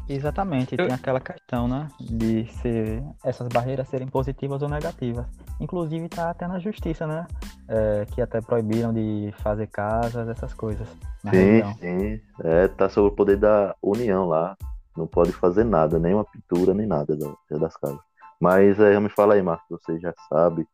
[0.08, 5.26] Exatamente, tem aquela questão, né, de ser essas barreiras serem positivas ou negativas.
[5.60, 7.26] Inclusive está até na justiça, né,
[7.68, 10.86] é, que até proibiram de fazer casas, essas coisas.
[11.30, 11.74] sim, região.
[11.74, 14.56] sim, é, tá sob o poder da União lá,
[14.96, 17.16] não pode fazer nada, nem uma pintura, nem nada
[17.50, 18.00] das casas.
[18.40, 20.66] Mas é, me fala aí, Marcos, você já sabe,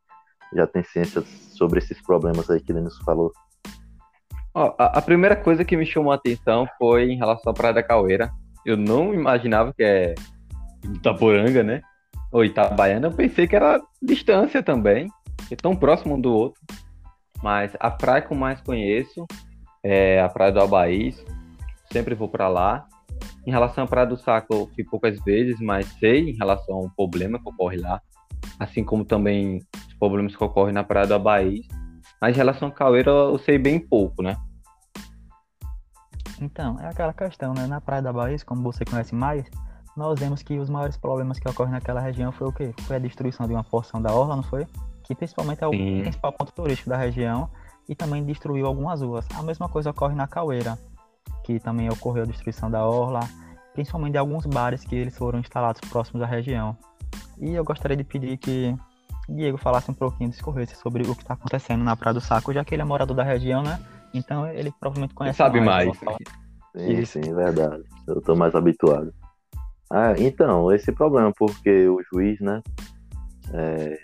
[0.53, 1.23] já tem ciência
[1.55, 3.31] sobre esses problemas aí que ele nos falou.
[4.53, 7.83] A, a, primeira coisa que me chamou a atenção foi em relação à Praia da
[7.83, 8.31] Caueira,
[8.65, 10.15] eu não imaginava que é
[10.83, 11.81] Itaporanga, né?
[12.31, 15.07] Ou Itabaiana, eu pensei que era distância também,
[15.47, 16.61] que é tão próximo um do outro.
[17.41, 19.25] Mas a praia que eu mais conheço
[19.83, 21.23] é a Praia do Albaís,
[21.91, 22.85] sempre vou para lá.
[23.47, 26.89] Em relação à Praia do Saco, eu fui poucas vezes, mas sei em relação ao
[26.89, 28.01] problema que ocorre lá,
[28.59, 29.61] assim como também
[29.99, 31.67] problemas que ocorrem na Praia do Albaís.
[32.21, 34.35] Mas em relação ao Caueira, eu sei bem pouco, né?
[36.41, 37.67] Então, é aquela questão, né?
[37.67, 39.45] Na Praia da Bahia, como você conhece mais,
[39.95, 42.73] nós vemos que os maiores problemas que ocorrem naquela região foi o quê?
[42.81, 44.65] Foi a destruição de uma porção da orla, não foi?
[45.03, 46.01] Que principalmente é o Sim.
[46.01, 47.49] principal ponto turístico da região
[47.87, 49.25] e também destruiu algumas ruas.
[49.35, 50.77] A mesma coisa ocorre na Caueira,
[51.43, 53.21] que também ocorreu a destruição da orla,
[53.73, 56.77] principalmente de alguns bares que eles foram instalados próximos à região.
[57.39, 58.75] E eu gostaria de pedir que
[59.35, 62.63] Diego falasse um pouquinho, discorresse sobre o que está acontecendo na Praia do Saco, já
[62.65, 63.79] que ele é morador da região, né?
[64.13, 65.87] Então ele provavelmente conhece sabe mais.
[66.01, 66.17] mais.
[66.75, 67.83] Sim, sim, verdade.
[68.07, 69.13] Eu tô mais habituado.
[69.91, 72.61] Ah, então, esse problema, porque o juiz, né,
[73.53, 73.99] é,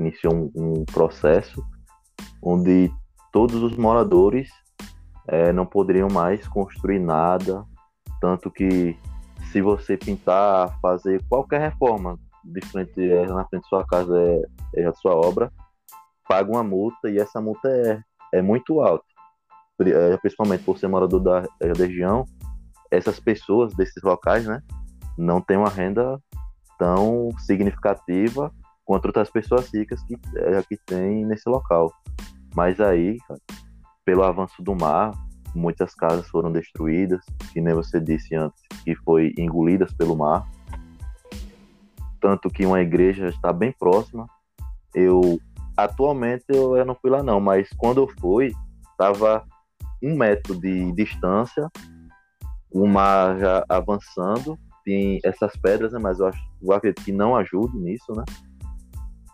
[0.00, 1.64] iniciou um, um, processo
[2.42, 2.90] onde
[3.32, 4.50] todos os moradores
[5.28, 7.64] é, não poderiam mais construir nada,
[8.20, 8.96] tanto que
[9.52, 14.42] se você pintar, fazer qualquer reforma de frente, é, na frente de sua casa é,
[14.42, 15.52] é a sua obra,
[16.28, 18.00] paga uma multa e essa multa é,
[18.34, 19.04] é muito alta.
[19.80, 22.24] É, principalmente por ser morador da, da região,
[22.90, 24.60] essas pessoas desses locais, né,
[25.16, 26.20] não têm uma renda
[26.78, 28.52] tão significativa
[28.84, 31.92] quanto outras pessoas ricas que, é, que tem nesse local.
[32.56, 33.18] Mas aí,
[34.04, 35.12] pelo avanço do mar,
[35.54, 40.48] muitas casas foram destruídas, que nem você disse antes, que foi engolidas pelo mar.
[42.20, 44.26] Tanto que uma igreja está bem próxima.
[44.94, 45.38] Eu
[45.76, 48.52] atualmente eu, eu não fui lá não, mas quando eu fui,
[48.90, 49.44] estava
[50.02, 51.68] um metro de distância,
[52.70, 57.36] o mar já avançando, tem essas pedras, né, mas eu acho eu acredito que não
[57.36, 58.24] ajude nisso, né?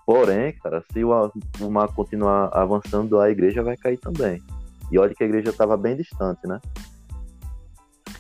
[0.07, 4.43] Porém, cara, se o mar continuar avançando, a igreja vai cair também.
[4.93, 6.61] E olha que a igreja estava bem distante, né?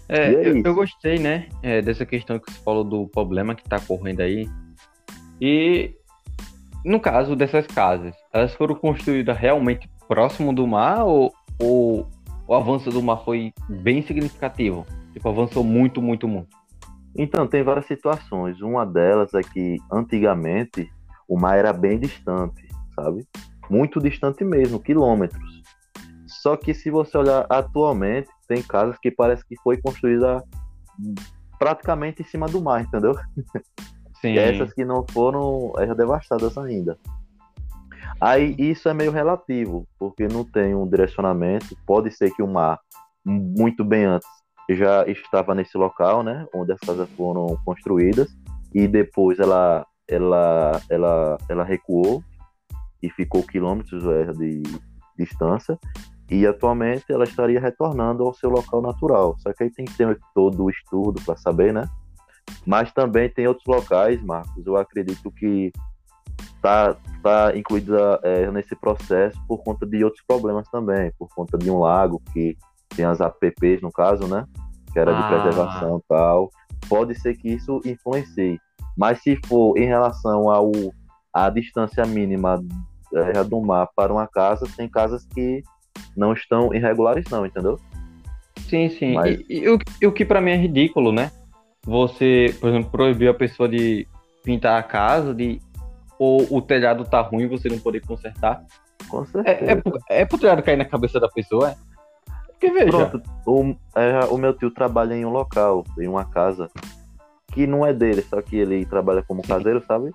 [0.09, 3.62] É, é eu, eu, gostei, né, é, dessa questão que você falou do problema que
[3.62, 4.49] está ocorrendo aí.
[5.40, 5.94] E
[6.85, 12.07] no caso dessas casas, elas foram construídas realmente próximo do mar ou, ou
[12.47, 14.87] o avanço do mar foi bem significativo?
[15.12, 16.55] Tipo, avançou muito, muito, muito.
[17.16, 18.61] Então, tem várias situações.
[18.61, 20.92] Uma delas é que antigamente
[21.29, 23.27] o mar era bem distante, sabe?
[23.70, 25.62] Muito distante mesmo, quilômetros.
[26.27, 30.44] Só que se você olhar atualmente, tem casas que parece que foi construída
[31.59, 33.14] praticamente em cima do mar, entendeu?
[34.33, 34.39] Sim.
[34.39, 36.99] essas que não foram é, devastadas ainda.
[38.21, 41.77] Aí isso é meio relativo, porque não tem um direcionamento.
[41.87, 42.79] Pode ser que o mar,
[43.25, 44.29] muito bem antes,
[44.71, 48.29] já estava nesse local, né, onde as casas foram construídas,
[48.73, 52.23] e depois ela, ela, ela, ela recuou
[53.03, 54.63] e ficou quilômetros é, de
[55.19, 55.79] distância,
[56.31, 59.37] e atualmente ela estaria retornando ao seu local natural.
[59.39, 61.87] Só que aí tem que ter todo o estudo para saber, né?
[62.66, 64.66] Mas também tem outros locais, Marcos.
[64.66, 65.72] Eu acredito que
[66.62, 71.70] tá, tá incluída é, nesse processo por conta de outros problemas também, por conta de
[71.70, 72.57] um lago que
[72.96, 74.46] tem as APPs no caso, né?
[74.92, 75.20] Que era ah.
[75.20, 76.50] de preservação e tal.
[76.88, 78.59] Pode ser que isso influencie.
[78.96, 80.72] Mas se for em relação ao
[81.33, 82.64] a distância mínima
[83.12, 85.62] é, do mar para uma casa, tem casas que
[86.16, 87.78] não estão irregulares, não, entendeu?
[88.68, 89.14] Sim, sim.
[89.14, 89.40] Mas...
[89.48, 91.30] E, e, o, e o que para mim é ridículo, né?
[91.85, 94.07] Você, por exemplo, proibir a pessoa de
[94.42, 95.61] pintar a casa, de
[96.18, 98.64] ou o telhado tá ruim você não poder consertar.
[99.09, 99.59] Com certeza.
[99.61, 101.77] É, é, pro, é pro telhado cair na cabeça da pessoa, é?
[102.49, 102.90] Porque veja.
[102.90, 106.70] Pronto, o, é, o meu tio trabalha em um local, em uma casa,
[107.53, 110.11] que não é dele, só que ele trabalha como caseiro, sabe?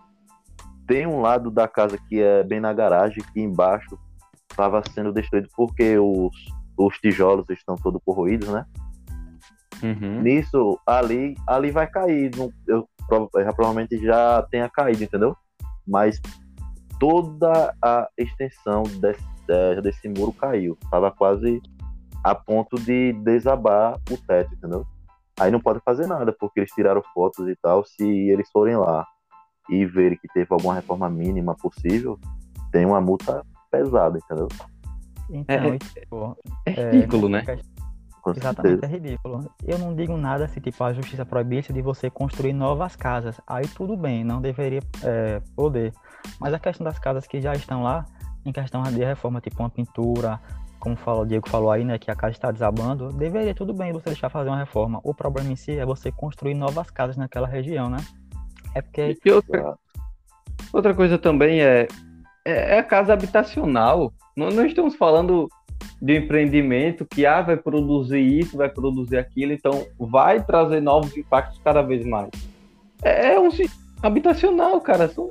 [0.87, 3.99] Tem um lado da casa que é bem na garagem, que embaixo
[4.49, 6.33] estava sendo destruído porque os,
[6.77, 8.65] os tijolos estão todos corroídos, né?
[9.81, 10.21] Uhum.
[10.21, 12.31] Nisso, ali, ali vai cair.
[12.37, 12.87] eu, eu,
[13.55, 15.35] provavelmente já tenha caído, entendeu?
[15.87, 16.19] Mas
[16.99, 19.23] toda a extensão desse,
[19.81, 20.77] desse muro caiu.
[20.91, 21.61] Tava quase
[22.23, 24.85] a ponto de desabar o teto, entendeu?
[25.39, 27.85] Aí não pode fazer nada, porque eles tiraram fotos e tal.
[27.85, 29.05] Se eles forem lá
[29.69, 32.19] e verem que teve alguma reforma mínima possível,
[32.71, 34.47] tem uma multa pesada, entendeu?
[35.29, 37.59] Então, é, tipo, é, é ridículo, é,
[38.27, 38.33] né?
[38.37, 39.51] Exatamente, é ridículo.
[39.65, 43.39] Eu não digo nada se tipo a justiça proibisse de você construir novas casas.
[43.47, 45.93] Aí tudo bem, não deveria é, poder.
[46.39, 48.05] Mas a questão das casas que já estão lá,
[48.45, 50.39] em questão de reforma, tipo uma pintura,
[50.79, 53.91] como falou, o Diego falou aí, né, que a casa está desabando, deveria tudo bem
[53.91, 54.99] você deixar fazer uma reforma.
[55.03, 57.97] O problema em si é você construir novas casas naquela região, né?
[58.75, 59.17] É porque.
[59.25, 59.77] E outra,
[60.71, 61.87] outra coisa também é
[62.49, 64.13] é, é a casa habitacional.
[64.35, 65.47] Não, não estamos falando
[66.01, 71.59] de empreendimento que ah, vai produzir isso, vai produzir aquilo, então vai trazer novos impactos
[71.63, 72.29] cada vez mais.
[73.03, 73.49] É, é um
[74.01, 75.07] habitacional, cara.
[75.09, 75.29] São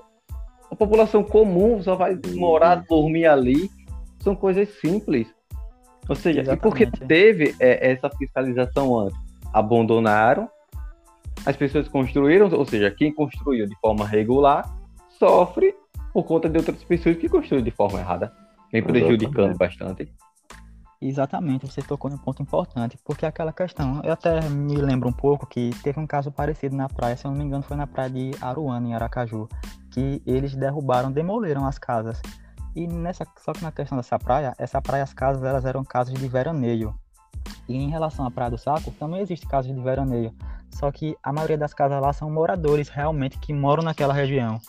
[0.70, 3.70] a população comum só vai morar, dormir ali.
[4.20, 5.26] São coisas simples.
[6.08, 6.58] Ou seja, Exatamente.
[6.58, 9.18] e porque teve é, essa fiscalização antes?
[9.52, 10.48] Abandonaram,
[11.46, 14.68] as pessoas construíram, ou seja, quem construiu de forma regular
[15.18, 15.74] sofre
[16.12, 18.32] por conta de outras pessoas que construíram de forma errada,
[18.72, 20.11] vem prejudicando bastante.
[21.00, 25.12] Exatamente, você tocou em um ponto importante, porque aquela questão, eu até me lembro um
[25.12, 27.87] pouco que teve um caso parecido na praia, se eu não me engano foi na
[27.87, 29.48] praia de Aruana, em Aracaju,
[29.92, 32.20] que eles derrubaram, demoleram as casas.
[32.74, 36.14] E nessa, só que na questão dessa praia, essa praia, as casas elas eram casas
[36.14, 36.92] de veraneio.
[37.68, 40.34] E em relação à Praia do Saco, também existe casas de veraneio.
[40.70, 44.61] Só que a maioria das casas lá são moradores realmente que moram naquela região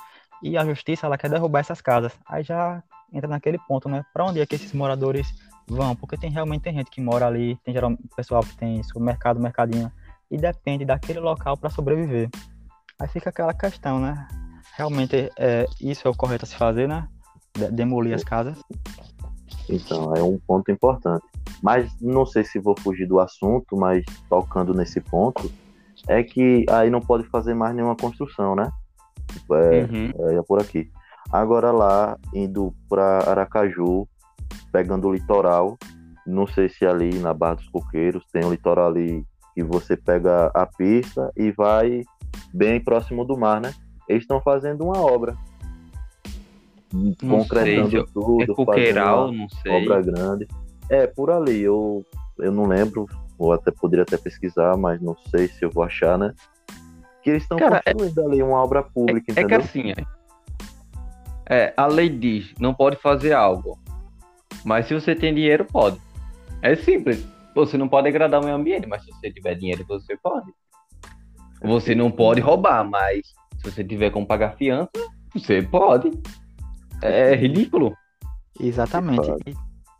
[0.41, 2.13] e a justiça ela quer derrubar essas casas.
[2.25, 4.05] Aí já entra naquele ponto, né?
[4.13, 5.33] Para onde é que esses moradores
[5.69, 9.39] Vão, porque tem realmente tem gente que mora ali, tem geralmente pessoal que tem supermercado,
[9.39, 9.91] mercadinho,
[10.31, 12.29] e depende daquele local para sobreviver.
[12.99, 14.27] Aí fica aquela questão, né?
[14.75, 17.07] Realmente é, isso é o correto a se fazer, né?
[17.71, 18.57] Demolir as casas.
[19.69, 21.25] Então, é um ponto importante.
[21.61, 25.51] Mas não sei se vou fugir do assunto, mas tocando nesse ponto,
[26.07, 28.71] é que aí não pode fazer mais nenhuma construção, né?
[29.51, 30.39] É, uhum.
[30.39, 30.89] é por aqui.
[31.31, 34.07] Agora lá, indo para Aracaju,
[34.71, 35.77] pegando o litoral,
[36.25, 40.51] não sei se ali na Barra dos Coqueiros tem um litoral ali que você pega
[40.53, 42.03] a pista e vai
[42.53, 43.73] bem próximo do mar, né?
[44.07, 45.35] Eles estão fazendo uma obra.
[46.93, 48.43] Não concretando sei, tudo.
[48.43, 49.71] É coqueiral, não sei.
[49.71, 50.47] Obra grande.
[50.89, 51.61] É, por ali.
[51.61, 52.05] Eu,
[52.39, 53.05] eu não lembro.
[53.37, 56.33] Ou até poderia até pesquisar, mas não sei se eu vou achar, né?
[57.23, 59.57] Que eles estão é construindo é, ali uma obra pública, é, entendeu?
[59.57, 60.03] É que assim, é,
[61.49, 63.79] é, a lei diz, não pode fazer algo.
[64.63, 65.99] Mas se você tem dinheiro, pode.
[66.61, 67.25] É simples.
[67.55, 70.51] Você não pode degradar o meio ambiente, mas se você tiver dinheiro, você pode.
[71.61, 74.91] Você não pode roubar, mas se você tiver como pagar fiança,
[75.33, 76.11] você pode.
[77.01, 77.93] É ridículo.
[78.59, 79.29] Exatamente.
[79.45, 79.53] E,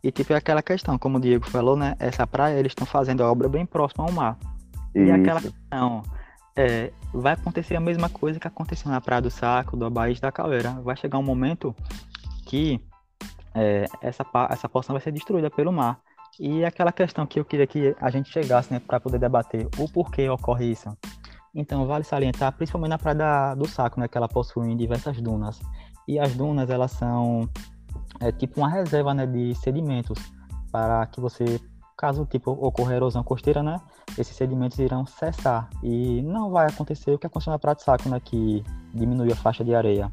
[0.03, 1.95] e, tipo, é aquela questão, como o Diego falou, né?
[1.99, 4.37] Essa praia, eles estão fazendo a obra bem próxima ao mar.
[4.95, 5.05] Isso.
[5.05, 6.03] E aquela questão,
[6.55, 10.31] é, vai acontecer a mesma coisa que aconteceu na Praia do Saco, do Abaís da
[10.31, 10.71] Caveira.
[10.81, 11.75] Vai chegar um momento
[12.45, 12.81] que
[13.53, 15.99] é, essa, essa porção vai ser destruída pelo mar.
[16.39, 19.91] E aquela questão que eu queria que a gente chegasse, né, para poder debater o
[19.91, 20.89] porquê ocorre isso.
[21.53, 25.59] Então, vale salientar, principalmente na Praia da, do Saco, né, que ela possui diversas dunas.
[26.07, 27.49] E as dunas, elas são
[28.19, 30.17] é, tipo uma reserva né, de sedimentos
[30.71, 31.59] para que você,
[31.97, 33.81] caso tipo ocorra erosão costeira, né,
[34.17, 38.07] esses sedimentos irão cessar e não vai acontecer o que aconteceu na Praia do Saco,
[38.09, 40.11] né, que diminui a faixa de areia.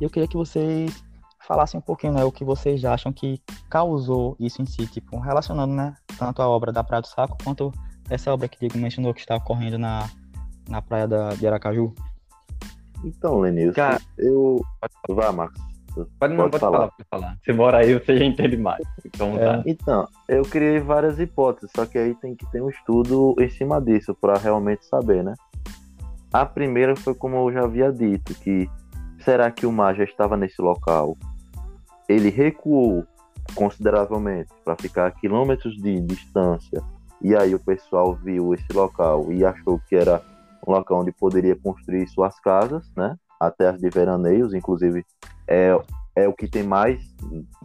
[0.00, 1.04] Eu queria que vocês
[1.46, 5.72] falassem um pouquinho, né, o que vocês acham que causou isso em si, tipo, relacionando,
[5.72, 7.72] né, tanto a obra da Praia do Saco quanto
[8.10, 10.08] essa obra que Diego mencionou que está ocorrendo na,
[10.68, 11.94] na praia da, de Aracaju.
[13.04, 14.60] Então, Lenilson, Cara, eu...
[15.08, 15.60] Vá, Marcos.
[16.18, 16.88] Pode, não, pode falar.
[16.88, 17.38] pode falar.
[17.42, 18.86] Você mora aí, você já entende mais.
[19.04, 23.34] Então, é, então, eu criei várias hipóteses, só que aí tem que ter um estudo
[23.38, 25.34] em cima disso para realmente saber, né?
[26.32, 28.68] A primeira foi como eu já havia dito, que
[29.20, 31.16] será que o mar já estava nesse local
[32.08, 33.04] ele recuou
[33.54, 36.82] consideravelmente para ficar a quilômetros de distância
[37.22, 40.22] e aí o pessoal viu esse local e achou que era
[40.66, 43.16] um local onde poderia construir suas casas, né?
[43.40, 45.04] Até as de veraneios, inclusive
[45.46, 45.78] é,
[46.14, 47.02] é o que tem mais,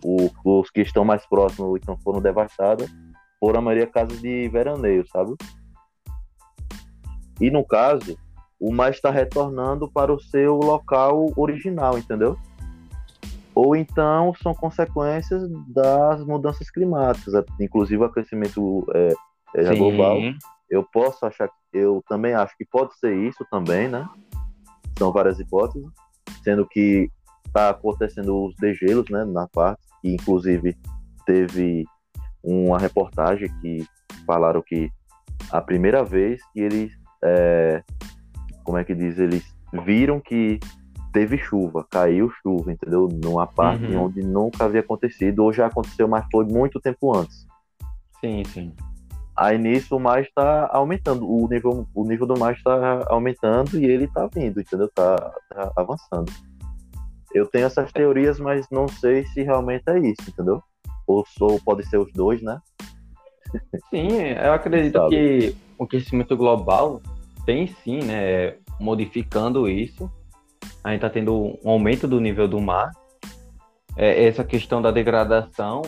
[0.04, 2.90] o, os que estão mais próximos então foram devastadas,
[3.40, 5.36] foram a maioria casas de veraneio, sabe?
[7.40, 8.18] E no caso,
[8.60, 12.38] o mar está retornando para o seu local original, entendeu?
[13.54, 19.14] Ou então são consequências das mudanças climáticas, inclusive o aquecimento é,
[19.56, 20.18] é global.
[20.70, 24.08] Eu posso achar, eu também acho que pode ser isso também, né?
[24.98, 25.90] São várias hipóteses,
[26.44, 27.10] sendo que
[27.46, 30.78] está acontecendo os degelos, né, na parte, e inclusive
[31.26, 31.84] teve
[32.42, 33.86] uma reportagem que
[34.26, 34.90] falaram que
[35.52, 36.92] a primeira vez que eles,
[37.24, 37.84] é,
[38.64, 39.44] como é que diz, eles
[39.86, 40.60] viram que
[41.12, 43.08] teve chuva, caiu chuva, entendeu?
[43.12, 44.06] Numa parte uhum.
[44.06, 47.46] onde nunca havia acontecido, ou já aconteceu, mas foi muito tempo antes.
[48.20, 48.74] Sim, sim.
[49.36, 53.86] Aí nisso o mar está aumentando, o nível, o nível do mar está aumentando e
[53.86, 54.90] ele está vindo, entendeu?
[54.94, 55.16] Tá,
[55.50, 56.32] tá, avançando.
[57.34, 60.62] Eu tenho essas teorias, mas não sei se realmente é isso, entendeu?
[61.08, 62.60] Ou, ou pode ser os dois, né?
[63.90, 64.10] Sim,
[64.44, 67.02] eu acredito que o aquecimento global
[67.46, 70.10] tem sim, né, modificando isso
[70.84, 72.92] a gente está tendo um aumento do nível do mar,
[73.98, 75.82] é, essa questão da degradação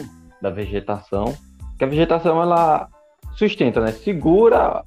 [0.44, 1.34] da vegetação,
[1.78, 2.90] que a vegetação ela
[3.36, 3.94] sustenta, né?
[3.94, 4.84] Segura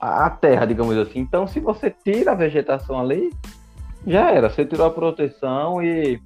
[0.00, 1.18] a terra, digamos assim.
[1.18, 3.30] Então, se você tira a vegetação ali,
[4.06, 4.48] já era.
[4.48, 6.20] Você tirou a proteção e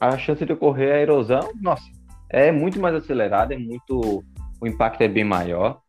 [0.00, 1.84] a chance de ocorrer a erosão, nossa,
[2.28, 4.24] é muito mais acelerada, é muito.
[4.60, 5.80] O impacto é bem maior.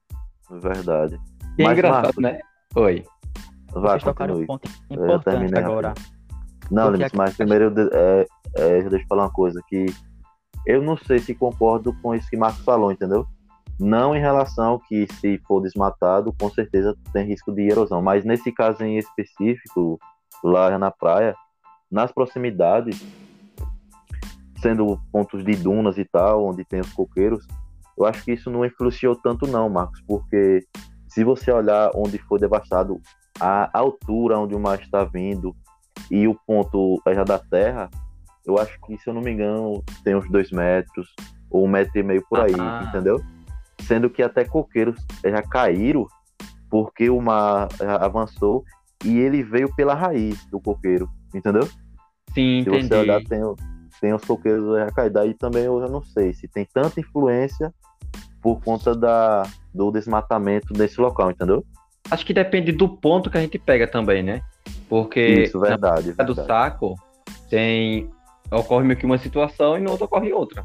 [0.62, 1.18] Verdade.
[1.58, 2.40] E é engraçado, Marcos, né?
[2.76, 3.04] Oi.
[3.76, 5.94] Vai, Vocês tocaram um ponto importante agora.
[6.72, 8.26] Não, mas primeiro eu, é,
[8.58, 9.86] é, eu falar uma coisa, que
[10.66, 13.28] eu não sei se concordo com isso que Marcos falou, entendeu?
[13.78, 18.52] Não em relação que se for desmatado, com certeza tem risco de erosão, mas nesse
[18.52, 20.00] caso em específico,
[20.42, 21.36] lá na praia,
[21.92, 23.06] nas proximidades,
[24.62, 27.46] sendo pontos de dunas e tal, onde tem os coqueiros,
[27.98, 30.66] eu acho que isso não influenciou tanto não, Marcos, porque
[31.10, 33.00] se você olhar onde foi devastado
[33.40, 35.56] a altura onde o mar está vindo
[36.10, 37.90] e o ponto já da Terra,
[38.46, 41.14] eu acho que, se eu não me engano, tem uns dois metros,
[41.50, 42.86] ou um metro e meio por aí, Ah.
[42.88, 43.20] entendeu?
[43.82, 46.08] Sendo que até coqueiros já caíram
[46.70, 47.68] porque o mar
[48.02, 48.64] avançou
[49.04, 51.68] e ele veio pela raiz do coqueiro, entendeu?
[52.34, 53.30] Sim, Se você olhar, entendi.
[53.30, 53.56] tem,
[54.02, 55.14] tem os coqueiros já caídos.
[55.14, 57.74] Daí também eu já não sei se tem tanta influência
[58.42, 61.64] por conta da, do desmatamento desse local, entendeu?
[62.12, 64.42] Acho que depende do ponto que a gente pega também, né?
[64.88, 66.14] Porque Isso, verdade.
[66.18, 66.96] na do saco
[67.50, 68.10] tem
[68.52, 70.64] ocorre meio que uma situação e no outro ocorre outra.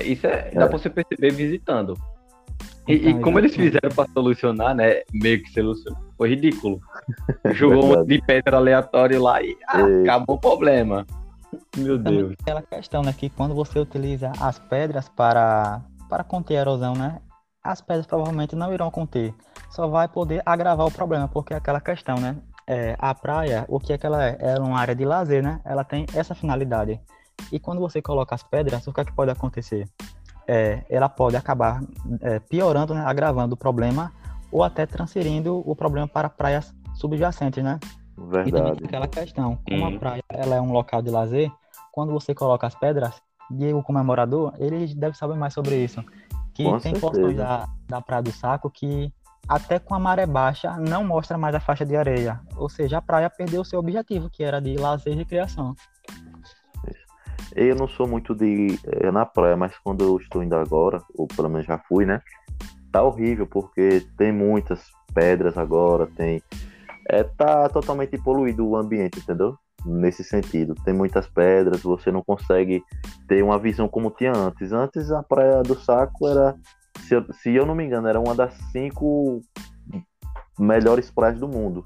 [0.00, 0.68] Isso é, dá É.
[0.68, 1.94] pra você perceber visitando.
[2.86, 5.00] E, e Então, como eles fizeram pra solucionar, né?
[5.12, 5.98] Meio que solucionou.
[6.16, 6.80] Foi ridículo.
[7.52, 11.04] Jogou um monte de pedra aleatório lá e ah, acabou o problema.
[11.76, 12.34] Meu Também Deus.
[12.40, 17.18] aquela questão, né, que quando você utiliza as pedras para, para conter a erosão, né,
[17.62, 19.32] as pedras provavelmente não irão conter,
[19.70, 22.36] só vai poder agravar o problema, porque é aquela questão, né,
[22.66, 24.36] é, a praia, o que é que ela é?
[24.40, 27.00] Ela é uma área de lazer, né, ela tem essa finalidade.
[27.52, 29.88] E quando você coloca as pedras, o que é que pode acontecer?
[30.48, 31.80] É, ela pode acabar
[32.20, 34.12] é, piorando, né, agravando o problema,
[34.50, 37.78] ou até transferindo o problema para praias subjacentes, né?
[38.16, 38.78] E também Verdade.
[38.78, 41.52] tem aquela questão, como a praia ela é um local de lazer,
[41.92, 46.02] quando você coloca as pedras, Diego, como é morador, ele deve saber mais sobre isso.
[46.52, 47.00] Que Com tem certeza.
[47.00, 49.12] porções da, da Praia do Saco que
[49.48, 52.40] até com a maré baixa não mostra mais a faixa de areia.
[52.56, 55.74] Ou seja, a praia perdeu o seu objetivo, que era de lazer e recreação.
[57.54, 61.26] Eu não sou muito de eh, na praia, mas quando eu estou indo agora, ou
[61.26, 62.20] pelo menos já fui, né?
[62.92, 66.42] Tá horrível, porque tem muitas pedras agora, tem.
[67.08, 69.56] É, tá totalmente poluído o ambiente, entendeu?
[69.86, 70.74] Nesse sentido.
[70.84, 72.82] Tem muitas pedras, você não consegue
[73.28, 74.72] ter uma visão como tinha antes.
[74.72, 76.54] Antes a Praia do Saco era,
[77.06, 79.40] se eu, se eu não me engano, era uma das cinco
[80.58, 81.84] melhores praias do mundo.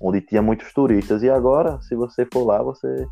[0.00, 1.22] Onde tinha muitos turistas.
[1.22, 3.06] E agora, se você for lá, você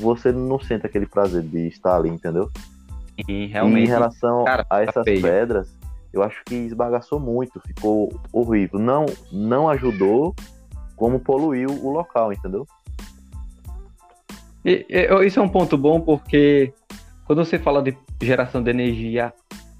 [0.00, 2.50] você não sente aquele prazer de estar ali, entendeu?
[3.28, 3.88] E E em realmente.
[3.88, 5.20] relação cara, a tá essas feio.
[5.20, 5.76] pedras,
[6.12, 8.78] eu acho que esbagaçou muito, ficou horrível.
[8.78, 10.34] Não, não ajudou,
[10.96, 12.66] como poluiu o local, entendeu?
[14.64, 16.72] E- e- isso é um ponto bom porque
[17.26, 19.32] quando você fala de geração de energia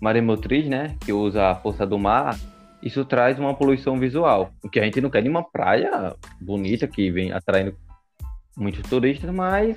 [0.02, 2.36] maremotriz, né, que usa a força do mar,
[2.82, 4.50] isso traz uma poluição visual.
[4.60, 7.76] O que a gente não quer de uma praia bonita que vem atraindo
[8.56, 9.76] muitos turistas, mas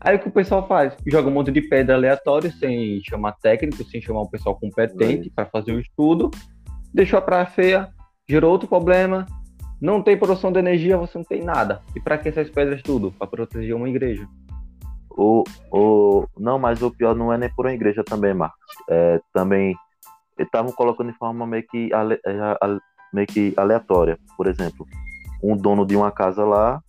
[0.00, 0.96] aí o que o pessoal faz?
[1.06, 5.44] Joga um monte de pedra aleatório sem chamar técnico, sem chamar um pessoal competente para
[5.44, 6.30] fazer o estudo,
[6.94, 7.88] deixou a praia feia,
[8.26, 9.26] gerou outro problema.
[9.78, 11.82] Não tem produção de energia, você não tem nada.
[11.94, 13.12] E para que essas pedras tudo?
[13.12, 14.26] Para proteger uma igreja.
[15.20, 15.42] O,
[15.72, 18.56] o, não, mas o pior não é nem por uma igreja também, Marcos.
[18.88, 19.74] É, também
[20.38, 22.78] estavam colocando de forma meio que, ale- é, a-
[23.12, 24.16] meio que aleatória.
[24.36, 24.86] Por exemplo,
[25.42, 26.80] um dono de uma casa lá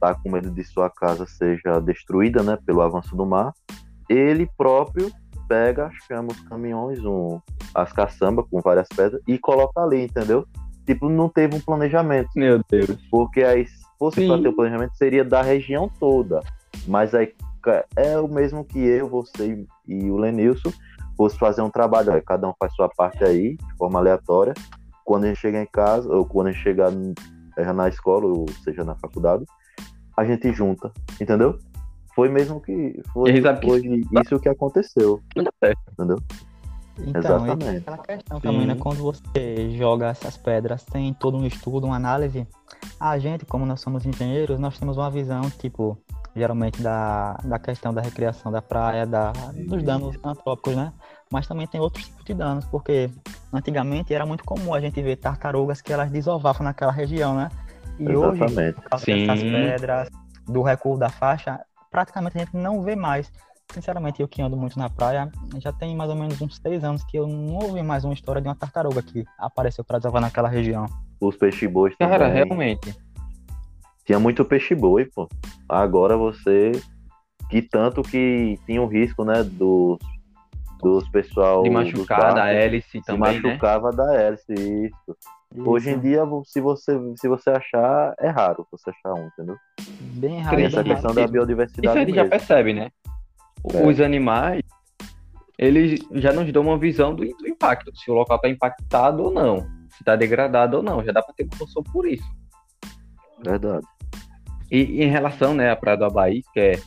[0.00, 3.52] tá com medo de sua casa seja destruída, né, pelo avanço do mar.
[4.08, 5.10] Ele próprio
[5.46, 7.38] pega, chama os caminhões, um,
[7.74, 10.46] as caçambas com várias pedras e coloca ali, entendeu?
[10.86, 12.30] Tipo, não teve um planejamento.
[12.34, 12.96] Meu Deus.
[13.10, 16.40] Porque aí, se fosse para ter o planejamento, seria da região toda.
[16.86, 17.34] Mas aí
[17.66, 20.72] ca- é o mesmo que eu, você e o Lenilson
[21.16, 22.12] fosse fazer um trabalho.
[22.12, 24.54] Aí cada um faz sua parte aí, de forma aleatória.
[25.04, 26.92] Quando a gente chegar em casa, ou quando a gente chegar
[27.56, 29.44] eh, na escola, ou seja, na faculdade,
[30.16, 31.58] a gente junta, entendeu?
[32.14, 33.00] Foi mesmo que.
[33.12, 35.20] Foi, sabe que foi isso que aconteceu,
[35.92, 36.18] entendeu?
[36.98, 37.76] Então, Exatamente.
[37.76, 38.74] aquela questão também, né?
[38.74, 42.46] Quando você joga essas pedras, tem todo um estudo, uma análise.
[42.98, 45.98] A gente, como nós somos engenheiros, nós temos uma visão, tipo,
[46.36, 49.32] geralmente da, da questão da recriação da praia, da,
[49.66, 50.92] dos danos antrópicos, né?
[51.30, 53.10] Mas também tem outros tipos de danos, porque
[53.52, 57.48] antigamente era muito comum a gente ver tartarugas que elas desovavam naquela região, né?
[57.98, 58.74] E hoje, Exatamente.
[58.74, 59.26] por causa Sim.
[59.26, 60.08] dessas pedras,
[60.46, 61.58] do recuo da faixa,
[61.90, 63.32] praticamente a gente não vê mais.
[63.72, 65.28] Sinceramente, eu que ando muito na praia,
[65.58, 68.40] já tem mais ou menos uns três anos que eu não ouvi mais uma história
[68.40, 70.86] de uma tartaruga que apareceu para desovar naquela região.
[71.20, 72.18] Os peixe-bois também.
[72.18, 72.94] Cara, realmente.
[74.06, 75.28] Tinha muito peixe-boi, pô.
[75.68, 76.72] Agora você.
[77.50, 79.98] Que tanto que tinha o risco, né, dos,
[80.80, 81.62] dos pessoal.
[81.62, 83.48] De machucar da barcos, hélice se também, né?
[83.48, 85.16] machucava da hélice, isso.
[85.64, 89.56] Hoje em Isso, dia, se você, se você achar, é raro você achar um, entendeu?
[90.16, 90.56] bem raro.
[90.56, 92.90] Tem essa bem questão da biodiversidade Isso a gente já percebe, né?
[93.72, 93.86] É.
[93.86, 94.62] Os animais,
[95.56, 99.30] eles já nos dão uma visão do, do impacto, se o local está impactado ou
[99.30, 102.28] não, se está degradado ou não, já dá para ter uma noção por isso.
[103.42, 103.86] Verdade.
[104.70, 106.80] E em relação, né, à Praia do Abaí, que é,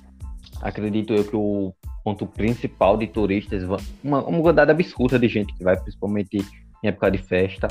[0.61, 1.73] acredito eu que o
[2.03, 3.63] ponto principal de turistas,
[4.03, 6.37] uma, uma quantidade absurda de gente que vai, principalmente
[6.83, 7.67] em época de festa,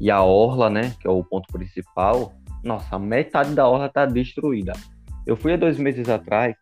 [0.00, 2.32] e a Orla, né, que é o ponto principal,
[2.62, 4.72] nossa, metade da Orla tá destruída.
[5.26, 6.56] Eu fui há dois meses atrás,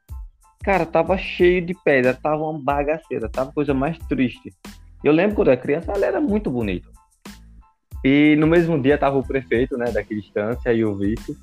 [0.63, 4.53] Cara, tava cheio de pedra, tava uma bagaceira, tava coisa mais triste.
[5.03, 6.87] Eu lembro quando eu era criança, ela era muito bonita.
[8.05, 11.35] E no mesmo dia tava o prefeito, né, daqui distância, e o vice.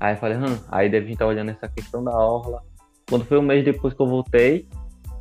[0.00, 2.62] Aí eu falei, hum, aí deve estar olhando essa questão da orla.
[3.08, 4.66] Quando foi um mês depois que eu voltei,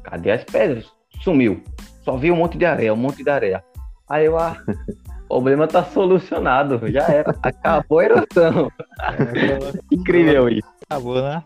[0.03, 0.89] cadê as pedras?
[1.21, 1.61] Sumiu.
[2.03, 3.63] Só vi um monte de areia, um monte de areia.
[4.09, 4.55] Aí eu, ah,
[5.25, 7.36] o problema tá solucionado, já era.
[7.43, 8.71] Acabou a erosão.
[8.99, 10.67] É, Incrível isso.
[10.89, 11.41] Acabou, né?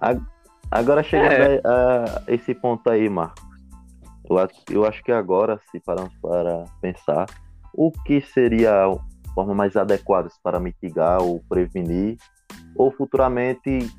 [0.71, 1.61] Agora chegando é.
[1.63, 3.43] a, a, esse ponto aí, Marcos.
[4.27, 4.38] Eu,
[4.71, 7.27] eu acho que agora, se pararmos para pensar,
[7.73, 8.97] o que seria a
[9.34, 12.17] forma mais adequada para mitigar ou prevenir,
[12.76, 13.91] ou futuramente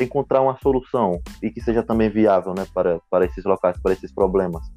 [0.00, 4.12] encontrar uma solução e que seja também viável né, para, para esses locais, para esses
[4.12, 4.70] problemas.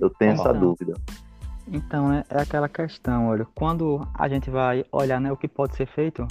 [0.00, 0.94] Eu tenho essa dúvida.
[1.70, 5.76] Então, é, é, aquela questão, olha, quando a gente vai olhar né, o que pode
[5.76, 6.26] ser feito,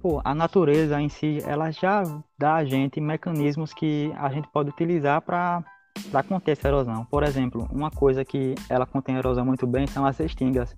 [0.00, 2.02] pô, a natureza em si, ela já
[2.36, 5.62] dá a gente mecanismos que a gente pode utilizar para
[6.10, 7.04] para conter essa erosão.
[7.04, 10.74] Por exemplo, uma coisa que ela contém erosão muito bem são as restingas.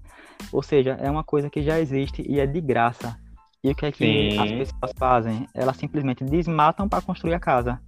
[0.53, 3.17] Ou seja, é uma coisa que já existe e é de graça.
[3.65, 4.39] E o que é que Sim.
[4.39, 5.49] as pessoas fazem?
[5.55, 7.81] Elas simplesmente desmatam para construir a casa.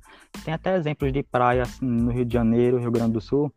[0.43, 3.53] Tem até exemplos de praias no Rio de Janeiro, Rio Grande do Sul,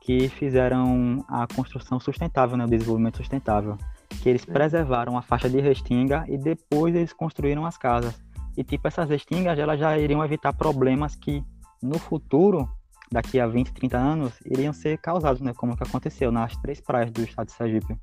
[0.00, 3.78] que fizeram a construção sustentável, né, o desenvolvimento sustentável.
[4.20, 8.20] Que eles preservaram a faixa de restinga e depois eles construíram as casas.
[8.56, 11.40] E tipo, essas restingas elas já iriam evitar problemas que
[11.80, 12.68] no futuro,
[13.12, 15.54] daqui a 20, 30 anos, iriam ser causados, né?
[15.54, 17.96] Como que aconteceu nas três praias do estado de Sergipe.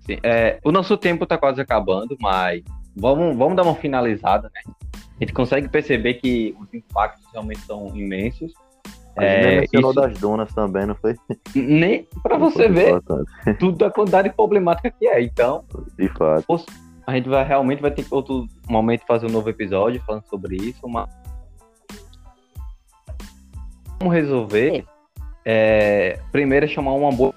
[0.00, 2.62] Sim, é, o nosso tempo está quase acabando, mas
[2.96, 4.72] vamos, vamos dar uma finalizada, né?
[4.94, 8.52] A gente consegue perceber que os impactos realmente são imensos.
[9.16, 10.00] A gente é, mencionou isso...
[10.00, 11.14] das dunas também, não foi?
[11.54, 13.00] Nem para você ver
[13.58, 15.22] tudo a quantidade problemática que é.
[15.22, 15.64] Então,
[15.98, 16.64] de fato.
[17.06, 20.56] A gente vai realmente vai ter que outro momento fazer um novo episódio falando sobre
[20.56, 21.08] isso, mas
[23.98, 24.84] como resolver?
[25.44, 27.32] É, primeiro é chamar uma boa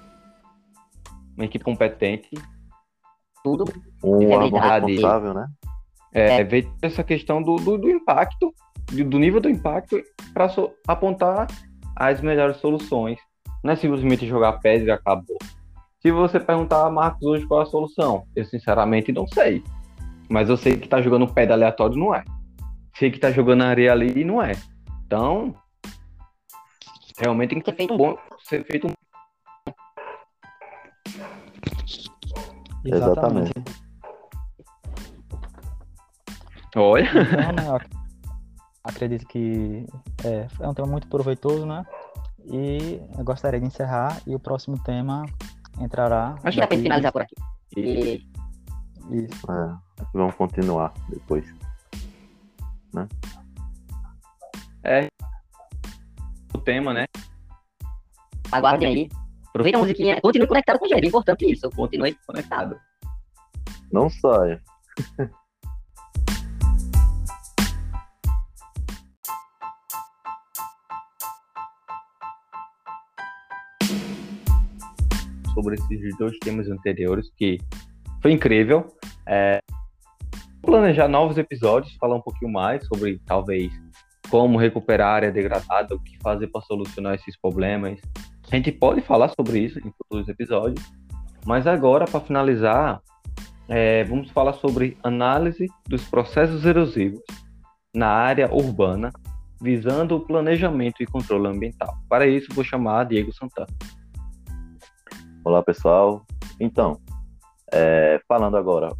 [1.36, 2.28] uma equipe competente
[3.42, 3.64] tudo.
[4.02, 5.46] Um órgão responsável, né?
[6.12, 8.52] É, ver essa questão do, do, do impacto,
[8.90, 10.02] do nível do impacto,
[10.34, 11.46] para so, apontar
[11.94, 13.18] as melhores soluções.
[13.62, 15.38] Não é simplesmente jogar pedra e acabou.
[16.00, 19.62] Se você perguntar a Marcos hoje qual é a solução, eu sinceramente não sei.
[20.28, 22.24] Mas eu sei que tá jogando pedra aleatório, não é.
[22.96, 24.52] Sei que tá jogando areia ali e não é.
[25.06, 25.54] Então,
[27.18, 28.92] realmente tem que ser feito bom, ser feito um
[32.84, 33.52] Exatamente.
[36.76, 37.08] Olha.
[37.10, 37.80] Então, né,
[38.84, 39.86] acredito que
[40.24, 41.84] é, é um tema muito proveitoso, né?
[42.46, 45.26] E eu gostaria de encerrar e o próximo tema
[45.80, 46.36] entrará.
[46.42, 47.34] Acho que dá para finalizar por aqui.
[47.76, 48.26] E...
[49.10, 49.52] Isso.
[49.52, 51.44] É, vamos continuar depois.
[52.92, 53.08] Né?
[54.84, 55.08] É.
[56.54, 57.06] O tema, né?
[58.50, 59.19] Aguardem aí.
[59.50, 62.78] Aproveita a musiquinha, continue conectado com o Jair, é importante isso, continue conectado.
[63.92, 64.62] Não saia.
[75.52, 77.58] Sobre esses dois temas anteriores, que
[78.22, 78.86] foi incrível.
[79.26, 79.60] É,
[80.62, 83.72] planejar novos episódios, falar um pouquinho mais sobre talvez
[84.30, 88.00] como recuperar a área degradada, o que fazer para solucionar esses problemas,
[88.50, 90.84] a gente pode falar sobre isso em futuros episódios,
[91.46, 93.00] mas agora, para finalizar,
[93.68, 97.22] é, vamos falar sobre análise dos processos erosivos
[97.94, 99.12] na área urbana,
[99.60, 101.96] visando o planejamento e controle ambiental.
[102.08, 103.68] Para isso, vou chamar Diego Santana.
[105.44, 106.26] Olá, pessoal.
[106.58, 107.00] Então,
[107.72, 108.92] é, falando agora,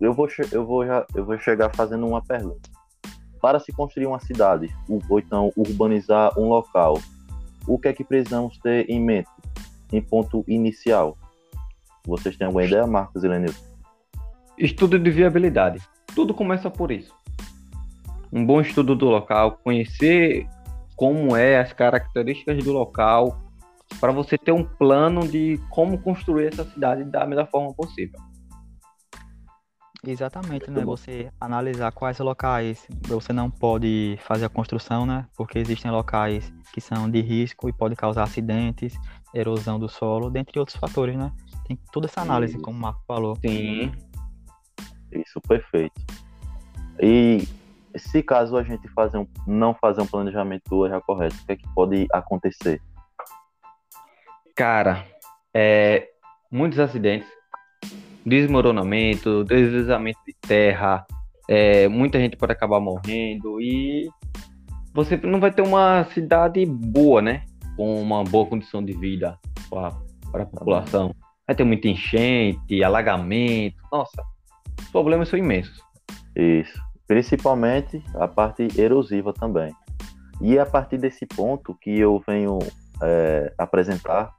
[0.00, 2.68] eu vou, eu, vou já, eu vou chegar fazendo uma pergunta.
[3.40, 6.98] Para se construir uma cidade, ou então urbanizar um local,
[7.66, 9.28] o que é que precisamos ter em mente
[9.92, 11.16] em ponto inicial?
[12.06, 13.62] Vocês têm alguma ideia, Marcos e Lenilson?
[14.56, 15.80] Estudo de viabilidade.
[16.14, 17.14] Tudo começa por isso.
[18.32, 20.46] Um bom estudo do local, conhecer
[20.96, 23.40] como é as características do local,
[23.98, 28.20] para você ter um plano de como construir essa cidade da melhor forma possível.
[30.06, 30.82] Exatamente, né?
[30.84, 35.26] Você analisar quais locais você não pode fazer a construção, né?
[35.36, 38.94] Porque existem locais que são de risco e podem causar acidentes,
[39.34, 41.30] erosão do solo, dentre outros fatores, né?
[41.66, 43.36] Tem toda essa análise, como o Marco falou.
[43.36, 43.92] Sim.
[45.12, 46.00] Isso, perfeito.
[46.98, 47.46] E
[47.96, 51.52] se caso a gente fazer um, não fazer um planejamento do erro correto, o que
[51.52, 52.80] é que pode acontecer?
[54.56, 55.06] Cara,
[55.52, 56.08] é,
[56.50, 57.28] muitos acidentes
[58.24, 61.06] desmoronamento, deslizamento de terra,
[61.48, 64.08] é, muita gente pode acabar morrendo e
[64.94, 67.44] você não vai ter uma cidade boa, né?
[67.76, 69.88] Com uma boa condição de vida para
[70.34, 71.14] a população.
[71.46, 73.76] Vai ter muita enchente, alagamento.
[73.90, 74.22] Nossa,
[74.78, 75.80] os problemas são imensos.
[76.36, 76.80] Isso.
[77.06, 79.74] Principalmente a parte erosiva também.
[80.40, 82.58] E é a partir desse ponto que eu venho
[83.02, 84.32] é, apresentar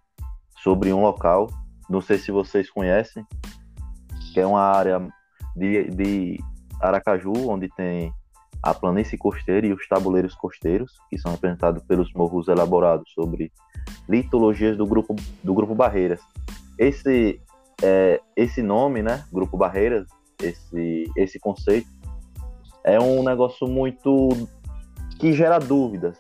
[0.64, 1.48] sobre um local,
[1.90, 3.26] não sei se vocês conhecem,
[4.34, 5.08] que é uma área
[5.56, 6.40] de, de
[6.80, 8.14] Aracaju, onde tem
[8.64, 13.52] a planície costeira e os tabuleiros costeiros, que são representados pelos morros elaborados sobre
[14.08, 16.22] litologias do grupo, do grupo Barreiras.
[16.78, 17.42] Esse,
[17.82, 20.08] é, esse nome, né, Grupo Barreiras,
[20.42, 21.90] esse, esse conceito,
[22.84, 24.30] é um negócio muito
[25.20, 26.18] que gera dúvidas.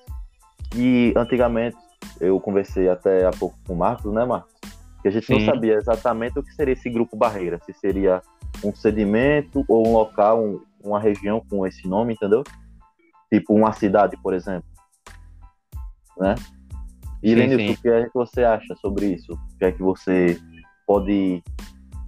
[0.75, 1.77] E antigamente,
[2.19, 4.60] eu conversei até há pouco com o Marcos, né, Marcos?
[5.01, 5.33] Que a gente Sim.
[5.33, 8.21] não sabia exatamente o que seria esse grupo barreira, se seria
[8.63, 12.43] um sedimento ou um local, um, uma região com esse nome, entendeu?
[13.31, 14.69] Tipo uma cidade, por exemplo.
[16.17, 16.35] Né?
[17.23, 19.33] E Lenilson, o que é que você acha sobre isso?
[19.33, 20.39] O que é que você
[20.85, 21.41] pode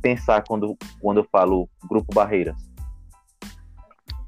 [0.01, 2.73] pensar quando, quando eu falo grupo barreiras?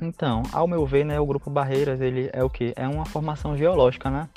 [0.02, 2.74] Então, ao meu ver, né, o grupo Barreiras, ele é o que?
[2.76, 4.28] É uma formação geológica, né?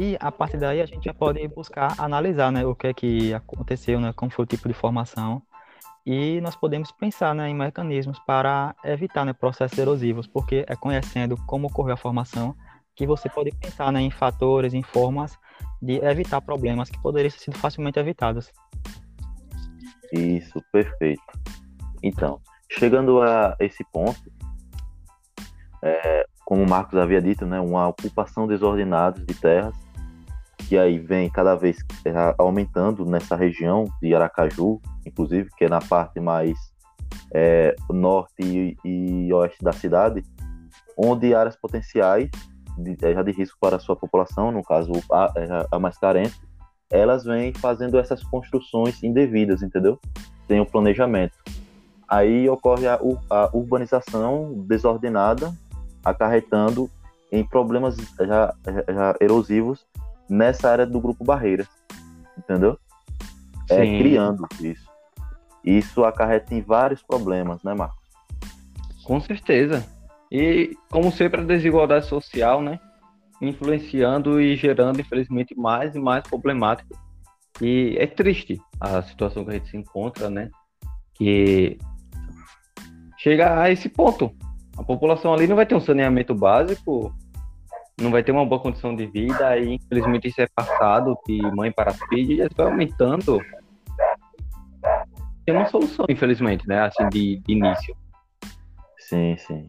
[0.00, 3.34] E a partir daí a gente já pode buscar analisar, né, o que é que
[3.34, 5.42] aconteceu, né, como foi o tipo de formação.
[6.06, 11.36] E nós podemos pensar, né, em mecanismos para evitar, né, processos erosivos, porque é conhecendo
[11.48, 12.54] como ocorreu a formação
[12.94, 15.36] que você pode pensar, né, em fatores, em formas
[15.82, 18.52] de evitar problemas que poderiam ter sido facilmente evitados.
[20.12, 21.20] Isso, perfeito.
[22.04, 22.40] Então,
[22.70, 24.30] chegando a esse ponto,
[25.82, 29.87] é, como o Marcos havia dito, né, uma ocupação desordenada de terras,
[30.68, 35.80] que aí vem cada vez é, aumentando nessa região de Aracaju, inclusive, que é na
[35.80, 36.58] parte mais
[37.32, 40.22] é, norte e, e, oeste da cidade,
[40.94, 42.30] onde áreas potenciais
[42.76, 45.96] de, é, já de risco para a sua população, no caso a, é, a mais
[45.96, 46.38] carente,
[46.90, 49.98] elas vêm fazendo essas construções indevidas, entendeu?
[50.46, 51.38] Sem o planejamento.
[52.06, 53.00] Aí ocorre a,
[53.30, 55.50] a urbanização desordenada
[56.04, 56.90] acarretando
[57.32, 59.86] em problemas já, já erosivos
[60.28, 61.68] nessa área do grupo Barreiras,
[62.36, 62.78] entendeu?
[63.70, 64.88] É, criando isso.
[65.64, 67.98] Isso acarreta em vários problemas, né, Marcos?
[69.04, 69.86] Com certeza.
[70.30, 72.78] E, como sempre, a desigualdade social, né?
[73.40, 76.98] Influenciando e gerando, infelizmente, mais e mais problemáticas.
[77.60, 80.50] E é triste a situação que a gente se encontra, né?
[81.14, 81.78] Que
[83.18, 84.32] chega a esse ponto
[84.78, 87.12] a população ali não vai ter um saneamento básico,
[88.00, 91.72] não vai ter uma boa condição de vida, e infelizmente isso é passado de mãe
[91.72, 93.40] para filho e isso vai aumentando.
[95.44, 96.80] Tem uma solução, infelizmente, né?
[96.82, 97.96] Assim, de, de início.
[98.98, 99.68] Sim, sim.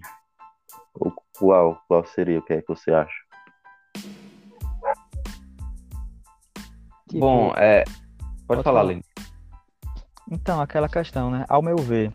[0.94, 2.40] O, qual, qual seria?
[2.40, 3.14] O que é que você acha?
[7.10, 7.84] Tipo, Bom, é.
[7.84, 9.04] Pode, pode falar, Lene.
[10.30, 11.46] Então, aquela questão, né?
[11.50, 12.14] Ao meu ver,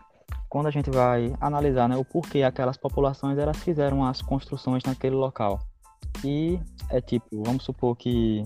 [0.49, 5.17] quando a gente vai analisar né, o porquê aquelas populações elas fizeram as construções naquele
[5.17, 5.59] local.
[6.25, 6.59] E
[6.91, 8.45] é tipo, vamos supor que,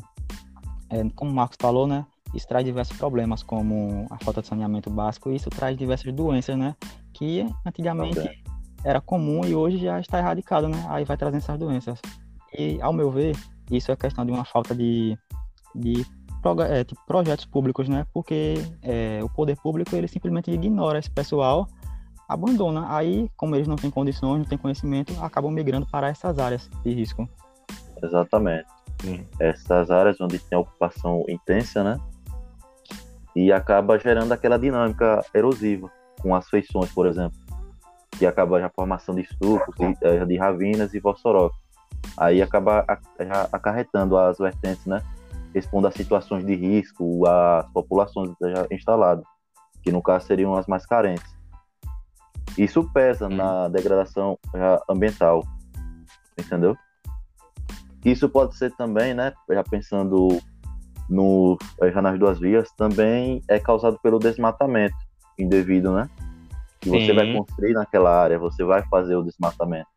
[0.91, 2.05] é, como o Marcos falou, né,
[2.35, 6.57] isso traz diversos problemas, como a falta de saneamento básico, e isso traz diversas doenças,
[6.59, 6.75] né,
[7.13, 8.43] que antigamente okay.
[8.85, 12.01] era comum e hoje já está erradicado, né, aí vai trazendo essas doenças.
[12.57, 13.37] E, ao meu ver,
[13.71, 15.17] isso é questão de uma falta de,
[15.75, 16.05] de
[16.69, 21.69] é, tipo, projetos públicos, né, porque é, o poder público ele simplesmente ignora esse pessoal
[22.29, 22.95] abandona.
[22.95, 26.93] Aí, como eles não têm condições, não têm conhecimento, acabam migrando para essas áreas de
[26.93, 27.29] risco.
[28.03, 28.67] Exatamente.
[29.05, 29.25] Hum.
[29.39, 32.01] Essas áreas onde tem ocupação intensa, né?
[33.35, 35.91] E acaba gerando aquela dinâmica erosiva,
[36.21, 37.39] com as feições, por exemplo,
[38.19, 41.51] que acaba a formação de estufos, de, eh, de ravinas e vossoró.
[42.17, 42.85] Aí acaba
[43.53, 45.01] acarretando as vertentes, né?
[45.55, 49.25] Responde a situações de risco às populações já instaladas,
[49.83, 51.37] que no caso seriam as mais carentes.
[52.57, 53.37] Isso pesa hum.
[53.37, 54.37] na degradação
[54.89, 55.45] ambiental,
[56.37, 56.77] entendeu?
[58.05, 60.41] Isso pode ser também, né, já pensando
[61.09, 61.59] no,
[61.93, 64.97] já nas duas vias, também é causado pelo desmatamento
[65.39, 66.09] indevido, né?
[66.81, 69.89] Que você vai construir naquela área, você vai fazer o desmatamento.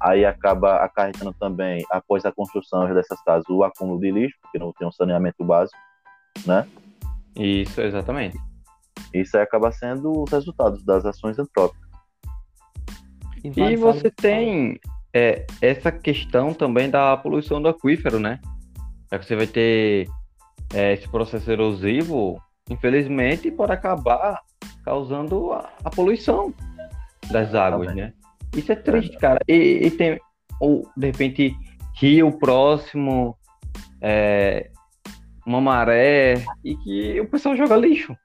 [0.00, 4.72] Aí acaba acarretando também, após a construção dessas casas, o acúmulo de lixo, porque não
[4.72, 5.78] tem um saneamento básico,
[6.46, 6.66] né?
[7.34, 8.38] Isso, exatamente.
[9.14, 11.88] Isso aí acaba sendo os resultados das ações antrópicas.
[13.42, 14.78] E, e você tem
[15.14, 18.40] é, essa questão também da poluição do aquífero, né?
[19.10, 20.08] Já que você vai ter
[20.74, 24.40] é, esse processo erosivo, infelizmente, pode acabar
[24.84, 26.52] causando a, a poluição
[27.30, 28.12] das águas, né?
[28.54, 29.40] Isso é triste, cara.
[29.46, 30.18] E, e, tem,
[30.60, 31.56] ou de repente
[31.94, 33.36] rio próximo,
[34.00, 34.70] é,
[35.46, 38.16] uma maré, e que o pessoal joga lixo.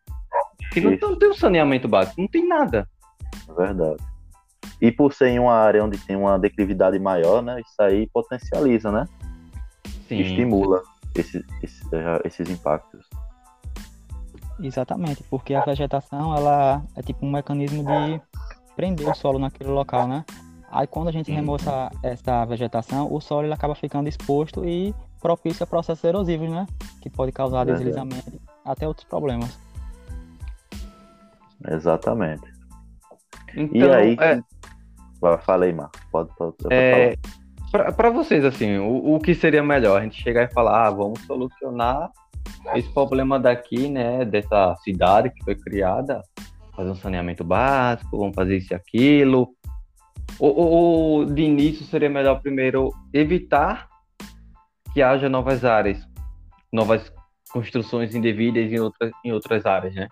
[0.72, 2.88] Que não, não tem um saneamento básico, não tem nada.
[3.50, 4.04] É verdade.
[4.84, 7.62] E por ser em uma área onde tem uma declividade maior, né?
[7.62, 9.08] Isso aí potencializa, né?
[10.10, 10.20] Sim.
[10.20, 10.82] Estimula
[11.16, 11.88] esses, esses,
[12.26, 13.08] esses impactos.
[14.60, 18.22] Exatamente, porque a vegetação ela é tipo um mecanismo de
[18.76, 20.26] prender o solo naquele local, né?
[20.70, 24.94] Aí quando a gente remove essa, essa vegetação, o solo ele acaba ficando exposto e
[25.22, 26.68] propício a processos erosivos, né?
[27.02, 28.34] Que pode causar deslizamento,
[28.66, 29.58] até outros problemas.
[31.70, 32.52] Exatamente.
[33.56, 34.42] Então, e aí, é,
[35.24, 35.98] Vai, falei, Marco.
[36.12, 37.16] Pode, pode, pode É,
[37.96, 40.02] para vocês, assim, o, o que seria melhor?
[40.02, 42.12] A gente chegar e falar, ah, vamos solucionar
[42.76, 46.22] esse problema daqui, né, dessa cidade que foi criada,
[46.76, 49.56] fazer um saneamento básico, vamos fazer isso e aquilo.
[50.38, 53.88] Ou, ou- ou, de início seria melhor primeiro evitar
[54.94, 56.06] que haja novas áreas,
[56.70, 57.14] novas
[57.54, 60.10] construções indevidas em outras, em outras áreas, né?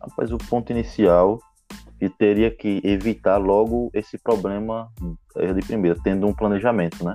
[0.00, 1.40] Rapaz, o ponto inicial
[2.00, 4.90] que teria que evitar logo esse problema
[5.36, 7.14] eh, de primeira, tendo um planejamento, né?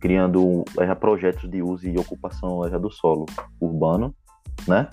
[0.00, 3.24] Criando eh, projetos de uso e ocupação eh, do solo
[3.60, 4.12] urbano,
[4.66, 4.90] né?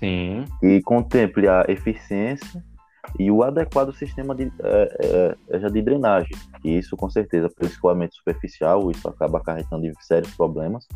[0.00, 2.62] Sim, Que contemple a eficiência
[3.20, 6.36] e o adequado sistema de, eh, já de drenagem.
[6.64, 10.88] E isso, com certeza, pelo escoamento superficial, isso acaba acarretando sérios problemas.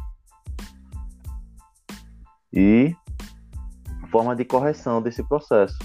[2.53, 2.97] E
[4.11, 5.79] forma de correção desse processo,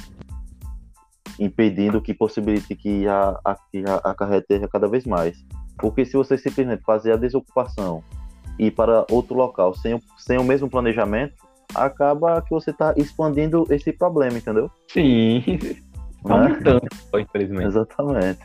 [1.39, 5.37] impedindo que possibilite que a, a, a, acarrete cada vez mais.
[5.77, 8.03] Porque se você simplesmente fazer a desocupação
[8.57, 11.35] e ir para outro local sem, o- sem o mesmo planejamento,
[11.73, 14.69] acaba que você está expandindo esse problema, entendeu?
[14.89, 15.43] sim.
[16.23, 16.45] Tá Né?
[16.47, 17.67] aumentando, só, infelizmente.
[17.67, 18.39] Exatamente.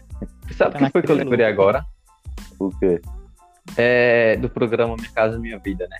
[0.54, 1.82] Sabe o que foi que eu lembrei agora?
[2.58, 3.00] O quê?
[3.76, 5.96] é, do programa Minha Casa Minha Vida, né?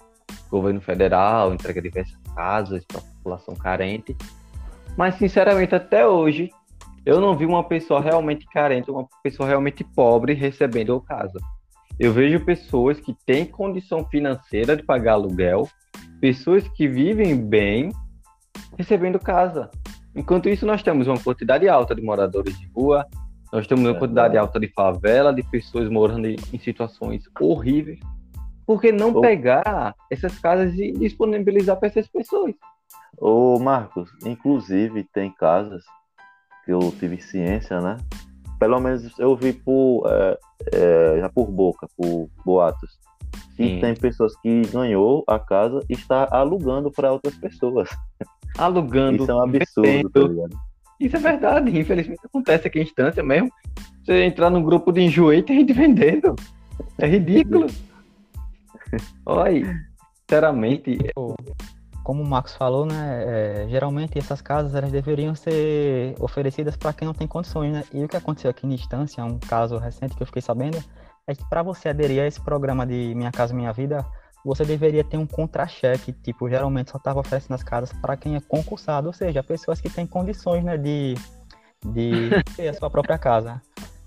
[0.51, 4.17] Governo federal entrega diversas casas para população carente.
[4.97, 6.51] Mas, sinceramente, até hoje,
[7.05, 11.39] eu não vi uma pessoa realmente carente, uma pessoa realmente pobre recebendo casa.
[11.99, 15.69] Eu vejo pessoas que têm condição financeira de pagar aluguel,
[16.21, 17.91] pessoas que vivem bem
[18.77, 19.71] recebendo casa.
[20.15, 23.07] Enquanto isso, nós temos uma quantidade alta de moradores de rua,
[23.53, 23.99] nós temos uma Verdade.
[23.99, 28.01] quantidade alta de favela, de pessoas morando em, situações horríveis.
[28.67, 32.55] Por que não pegar essas casas e disponibilizar para essas pessoas?
[33.19, 35.85] Ô, Marcos, inclusive tem casas
[36.65, 37.97] que eu tive ciência, né?
[38.59, 40.39] Pelo menos eu vi por, é,
[40.73, 42.99] é, já por boca, por boatos.
[43.59, 47.91] E tem pessoas que ganhou a casa e está alugando para outras pessoas.
[48.57, 50.59] Alugando, Isso é um absurdo, tá?
[50.99, 53.51] Isso é verdade, infelizmente acontece aqui em instância mesmo.
[54.05, 56.35] Você entrar num grupo de enjoei e tem gente vendendo.
[56.99, 57.67] É ridículo.
[59.25, 59.75] Olha,
[60.21, 60.99] sinceramente,
[62.11, 67.07] Como o Marcos falou, né, é, geralmente essas casas elas deveriam ser oferecidas para quem
[67.07, 67.85] não tem condições, né?
[67.93, 70.83] E o que aconteceu aqui em Instância, um caso recente que eu fiquei sabendo,
[71.25, 74.05] é que para você aderir a esse programa de Minha Casa Minha Vida,
[74.45, 78.41] você deveria ter um contra-cheque, tipo, geralmente só estava oferecendo as casas para quem é
[78.41, 81.15] concursado, ou seja, pessoas que têm condições, né, de,
[81.87, 83.63] de ter a sua própria casa.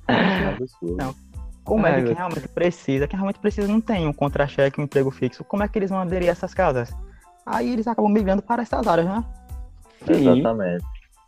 [0.09, 0.57] É.
[0.81, 1.15] Não.
[1.63, 5.09] Como é Ai, que realmente precisa, quem realmente precisa não tem um contra-cheque, um emprego
[5.09, 6.93] fixo, como é que eles vão aderir a essas casas?
[7.45, 9.23] Aí eles acabam migrando para essas áreas, né?
[10.07, 10.85] Exatamente.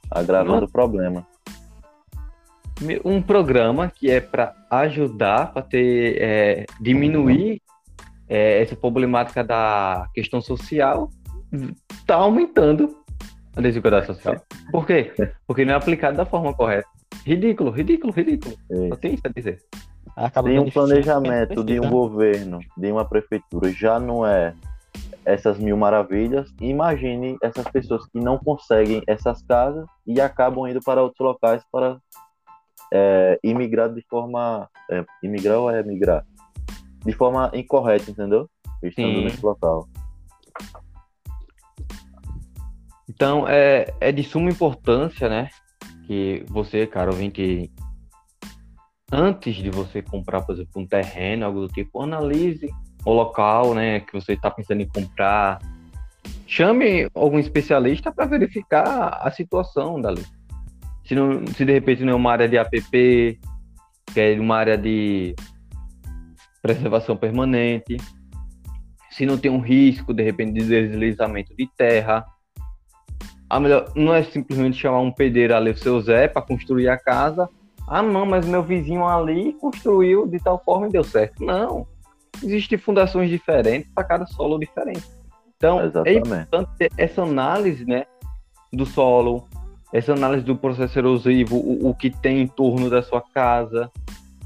[0.10, 1.26] Agravando o problema.
[3.04, 7.62] um programa que é para ajudar, para ter é, diminuir
[8.28, 11.10] é, essa problemática da questão social,
[11.92, 12.98] está aumentando
[13.56, 14.42] a desigualdade social.
[14.72, 15.14] Por quê?
[15.48, 16.88] Porque não é aplicado da forma correta.
[17.26, 18.56] Ridículo, ridículo, ridículo.
[18.68, 18.98] Só Isso.
[18.98, 19.60] tem isso a dizer.
[20.16, 24.54] Acaba Tem um planejamento de um governo, de uma prefeitura, já não é
[25.26, 26.54] essas mil maravilhas.
[26.62, 32.00] Imagine essas pessoas que não conseguem essas casas e acabam indo para outros locais para
[32.94, 34.70] é, imigrar de forma.
[34.90, 36.26] É, imigrar ou é migrar?
[37.04, 38.50] De forma incorreta, entendeu?
[38.82, 39.24] Estando Sim.
[39.24, 39.88] nesse local.
[43.10, 45.50] Então, é, é de suma importância, né?
[46.08, 47.72] Que você, cara, ouvinte,
[49.12, 52.70] antes de você comprar, por exemplo, um terreno, algo do tipo, analise
[53.06, 54.02] o local, né?
[54.02, 55.60] Que você está pensando em comprar.
[56.48, 60.26] Chame algum especialista para verificar a situação dali.
[61.06, 63.40] Se, não, se de repente não é uma área de APP,
[64.12, 65.36] que é uma área de
[66.62, 67.98] preservação permanente,
[69.12, 72.26] se não tem um risco, de repente, de deslizamento de terra.
[73.50, 76.98] A melhor, não é simplesmente chamar um pedreiro ali, o seu Zé, para construir a
[76.98, 77.48] casa
[77.88, 81.46] Ah, não, mas meu vizinho ali construiu de tal forma e deu certo.
[81.46, 81.88] Não.
[82.44, 85.04] Existem fundações diferentes para cada solo diferente.
[85.58, 86.18] Então, é Exatamente.
[86.18, 88.06] é importante ter essa análise, né,
[88.72, 89.48] do solo,
[89.94, 93.90] essa análise do processo erosivo, o, o que tem em torno da sua casa.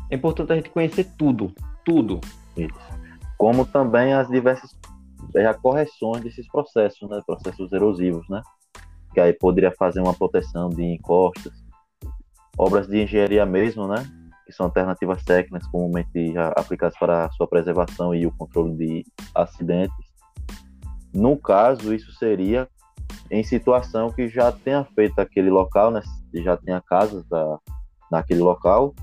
[0.10, 2.20] É importante a gente conhecer tudo, tudo.
[2.56, 2.74] Isso.
[3.38, 4.78] Como também as diversas
[5.36, 7.22] é, correções desses processos, né?
[7.26, 8.42] Processos erosivos, né?
[9.14, 11.54] Que aí poderia fazer uma proteção de encostas,
[12.58, 14.06] obras de engenharia mesmo, né?
[14.50, 19.94] Que são alternativas técnicas comumente aplicadas para a sua preservação e o controle de acidentes.
[21.14, 22.68] No caso, isso seria
[23.30, 26.02] em situação que já tenha feito aquele local, né?
[26.34, 27.60] Já tenha casas da,
[28.12, 28.96] naquele local.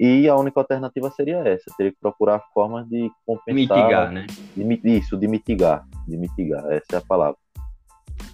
[0.00, 3.54] E a única alternativa seria essa, teria que procurar formas de compensar.
[3.54, 4.26] Mitigar, né?
[4.56, 5.86] De, isso, de mitigar.
[6.08, 7.38] De mitigar, essa é a palavra.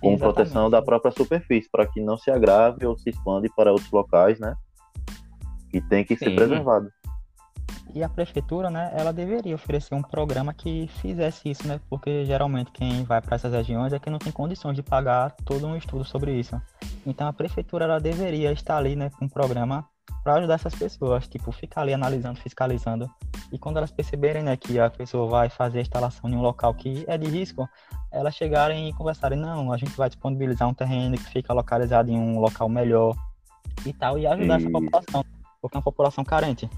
[0.01, 0.21] Com Exatamente.
[0.21, 4.41] proteção da própria superfície, para que não se agrave ou se expande para outros locais,
[4.41, 4.55] né?
[5.71, 6.37] Que tem que ser Sim.
[6.37, 6.91] preservado.
[7.93, 11.81] E a prefeitura, né, ela deveria oferecer um programa que fizesse isso, né?
[11.89, 15.67] Porque geralmente quem vai para essas regiões é que não tem condições de pagar todo
[15.67, 16.61] um estudo sobre isso.
[17.05, 19.85] Então a prefeitura ela deveria estar ali, né, com um programa
[20.23, 23.11] para ajudar essas pessoas, tipo, ficar ali analisando, fiscalizando.
[23.53, 26.73] E quando elas perceberem, né, que a pessoa vai fazer a instalação em um local
[26.75, 27.69] que é de risco,
[28.13, 32.19] elas chegarem e conversarem, não, a gente vai disponibilizar um terreno que fica localizado em
[32.19, 33.17] um local melhor
[33.85, 34.73] e tal, e ajudar essa Isso.
[34.73, 35.25] população,
[35.61, 36.69] porque é uma população carente.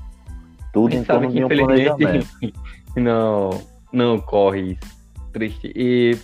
[0.72, 2.02] Tudo A em gente sabe torno que de um planejamento.
[2.02, 2.54] infelizmente
[2.96, 3.50] não,
[3.92, 5.02] não corre isso.
[5.32, 5.72] Triste.
[5.74, 6.18] E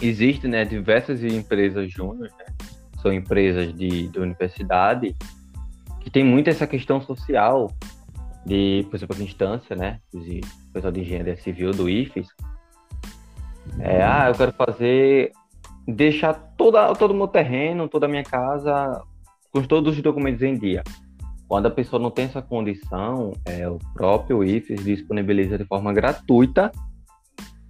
[0.00, 2.46] existe, né, diversas empresas júnior, né?
[3.00, 5.14] São empresas de, de universidade
[6.00, 7.70] que tem muito essa questão social
[8.44, 10.00] de, por exemplo, a instância, né?
[10.12, 12.28] O pessoal de engenharia civil do IFES.
[13.78, 15.32] É, ah, eu quero fazer,
[15.86, 19.02] deixar toda, todo o meu terreno, toda a minha casa
[19.52, 20.82] com todos os documentos em dia.
[21.48, 26.70] Quando a pessoa não tem essa condição, é, o próprio IFES disponibiliza de forma gratuita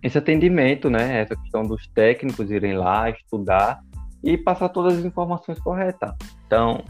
[0.02, 1.20] esse atendimento, né?
[1.20, 3.80] Essa questão dos técnicos irem lá, estudar
[4.22, 6.12] e passar todas as informações corretas.
[6.46, 6.84] Então,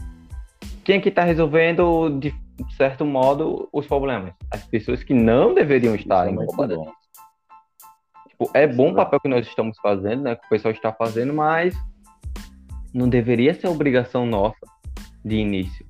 [0.83, 2.33] quem é que está resolvendo, de
[2.75, 4.33] certo modo, os problemas?
[4.51, 6.77] As pessoas que não deveriam estar Isso é incomodadas.
[6.77, 6.91] bom.
[8.29, 8.95] Tipo, é bom o Exato.
[8.95, 10.35] papel que nós estamos fazendo, né?
[10.35, 11.75] Que o pessoal está fazendo, mas
[12.93, 14.57] não deveria ser obrigação nossa
[15.23, 15.88] de início.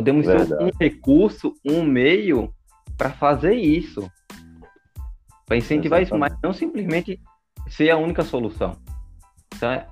[0.00, 0.64] Podemos Verdade.
[0.64, 2.54] um recurso, um meio
[2.96, 4.10] para fazer isso.
[5.44, 6.42] Para incentivar isso, mas Exatamente.
[6.42, 7.20] não simplesmente
[7.68, 8.78] ser a única solução.
[9.60, 9.84] É-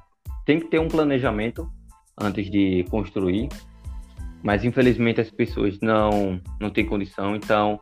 [0.47, 1.71] tem que ter um planejamento
[2.19, 3.51] antes de construir,
[4.43, 7.79] mas infelizmente as pessoas não, não têm condição, então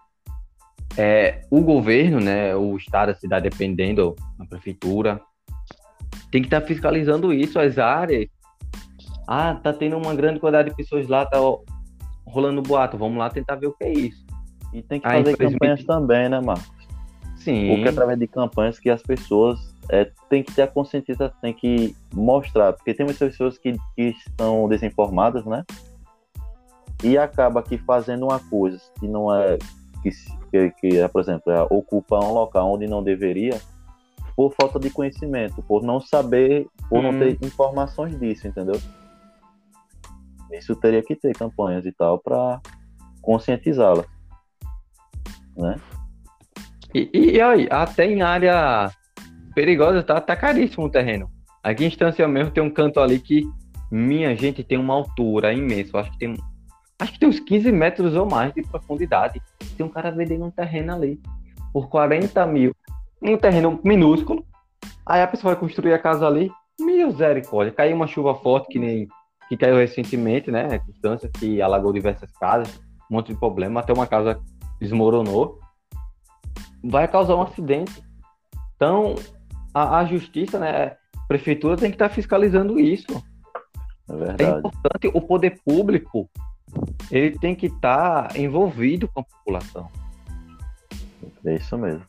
[0.99, 5.21] é, o governo, né, o estado, a cidade, dependendo da prefeitura,
[6.33, 8.27] tem que estar fiscalizando isso, as áreas.
[9.29, 11.39] Ah, tá tendo uma grande quantidade de pessoas lá, tá
[12.27, 14.25] rolando boato, vamos lá tentar ver o que é isso.
[14.73, 16.77] E tem que Ah, fazer campanhas também, né, Marcos?
[17.37, 21.55] Sim, Porque através de campanhas que as pessoas é, têm que ter a consciência, tem
[21.55, 25.65] que mostrar, porque tem muitas pessoas que, que estão desinformadas, né?
[27.05, 29.59] E acaba que fazendo uma coisa que não é
[30.03, 30.11] que,
[30.51, 33.61] que, que é, por exemplo, é, ocupa um local onde não deveria,
[34.35, 37.19] por falta de conhecimento, por não saber, por não Hum.
[37.19, 38.81] ter informações disso, entendeu?
[40.53, 42.61] Isso teria que ter campanhas e tal para
[43.21, 44.07] conscientizá-las,
[45.57, 45.77] né?
[46.95, 48.91] E, e, e aí, até em área
[49.55, 51.31] perigosa tá, tá caríssimo o terreno.
[51.63, 53.43] Aqui em Estância mesmo tem um canto ali que,
[53.91, 55.99] minha gente, tem uma altura imensa.
[55.99, 56.37] Acho que tem,
[56.99, 59.43] acho que tem uns 15 metros ou mais de profundidade.
[59.77, 61.21] Tem um cara vendendo um terreno ali
[61.73, 62.73] por 40 mil.
[63.21, 64.47] Um terreno minúsculo.
[65.05, 66.51] Aí a pessoa vai construir a casa ali.
[66.81, 67.73] Misericórdia.
[67.73, 69.09] Caiu uma chuva forte que nem
[69.49, 70.79] que caiu recentemente, né?
[70.87, 72.81] Distância que alagou diversas casas,
[73.11, 74.41] um monte de problema, até uma casa
[74.81, 75.59] desmoronou
[76.83, 78.03] vai causar um acidente.
[78.77, 79.15] Então,
[79.75, 83.23] a, a justiça, né, a prefeitura tem que estar fiscalizando isso.
[84.09, 86.29] É É importante, o poder público,
[87.11, 89.89] ele tem que estar envolvido com a população.
[91.45, 92.05] É isso mesmo.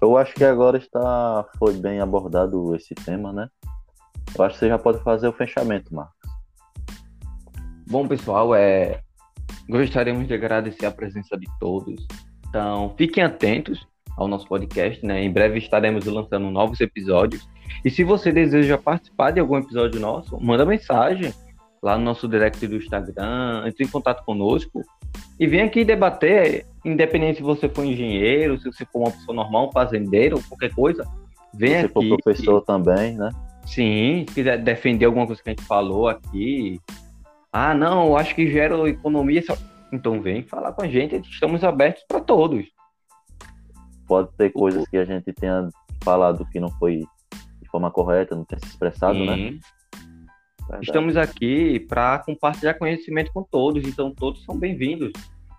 [0.00, 3.48] Eu acho que agora está foi bem abordado esse tema, né?
[4.36, 6.19] Eu acho que você já pode fazer o fechamento, Marcos.
[7.90, 9.00] Bom, pessoal, é,
[9.68, 12.06] gostaríamos de agradecer a presença de todos.
[12.48, 13.84] Então, fiquem atentos
[14.16, 15.24] ao nosso podcast, né?
[15.24, 17.48] Em breve estaremos lançando novos episódios.
[17.84, 21.34] E se você deseja participar de algum episódio nosso, manda mensagem
[21.82, 24.82] lá no nosso direct do Instagram, entre em contato conosco
[25.40, 29.68] e vem aqui debater, independente se você for engenheiro, se você for uma pessoa normal,
[29.68, 31.04] um fazendeiro, qualquer coisa,
[31.52, 31.92] vem Se aqui.
[31.92, 33.30] for professor também, né?
[33.66, 36.80] Sim, se quiser defender alguma coisa que a gente falou aqui,
[37.52, 39.42] Ah, não, eu acho que gera economia.
[39.42, 39.56] Só...
[39.92, 42.64] Então vem falar com a gente, estamos abertos para todos.
[44.06, 45.68] Pode ter coisas que a gente tenha
[46.02, 46.98] falado que não foi
[47.60, 49.36] de forma correta, não tenha se expressado, né?
[49.36, 49.60] Sim.
[50.80, 55.12] Estamos aqui para compartilhar conhecimento com todos, então todos são bem-vindos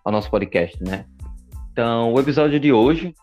[0.06, 1.06] ao nosso podcast, né?
[1.74, 3.14] Então, o episódio de hoje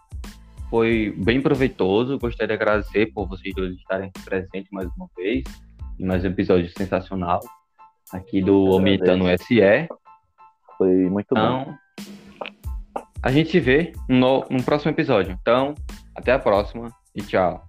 [0.69, 2.19] foi bem proveitoso.
[2.19, 5.45] Gostaria de agradecer por vocês dois estarem presentes mais uma vez
[5.99, 7.41] em mais um episódio sensacional
[8.13, 9.89] aqui do Aumentando SE.
[10.77, 11.75] Foi muito então, bom.
[13.23, 15.37] A gente se vê no, no próximo episódio.
[15.41, 15.75] Então,
[16.15, 17.68] até a próxima e tchau.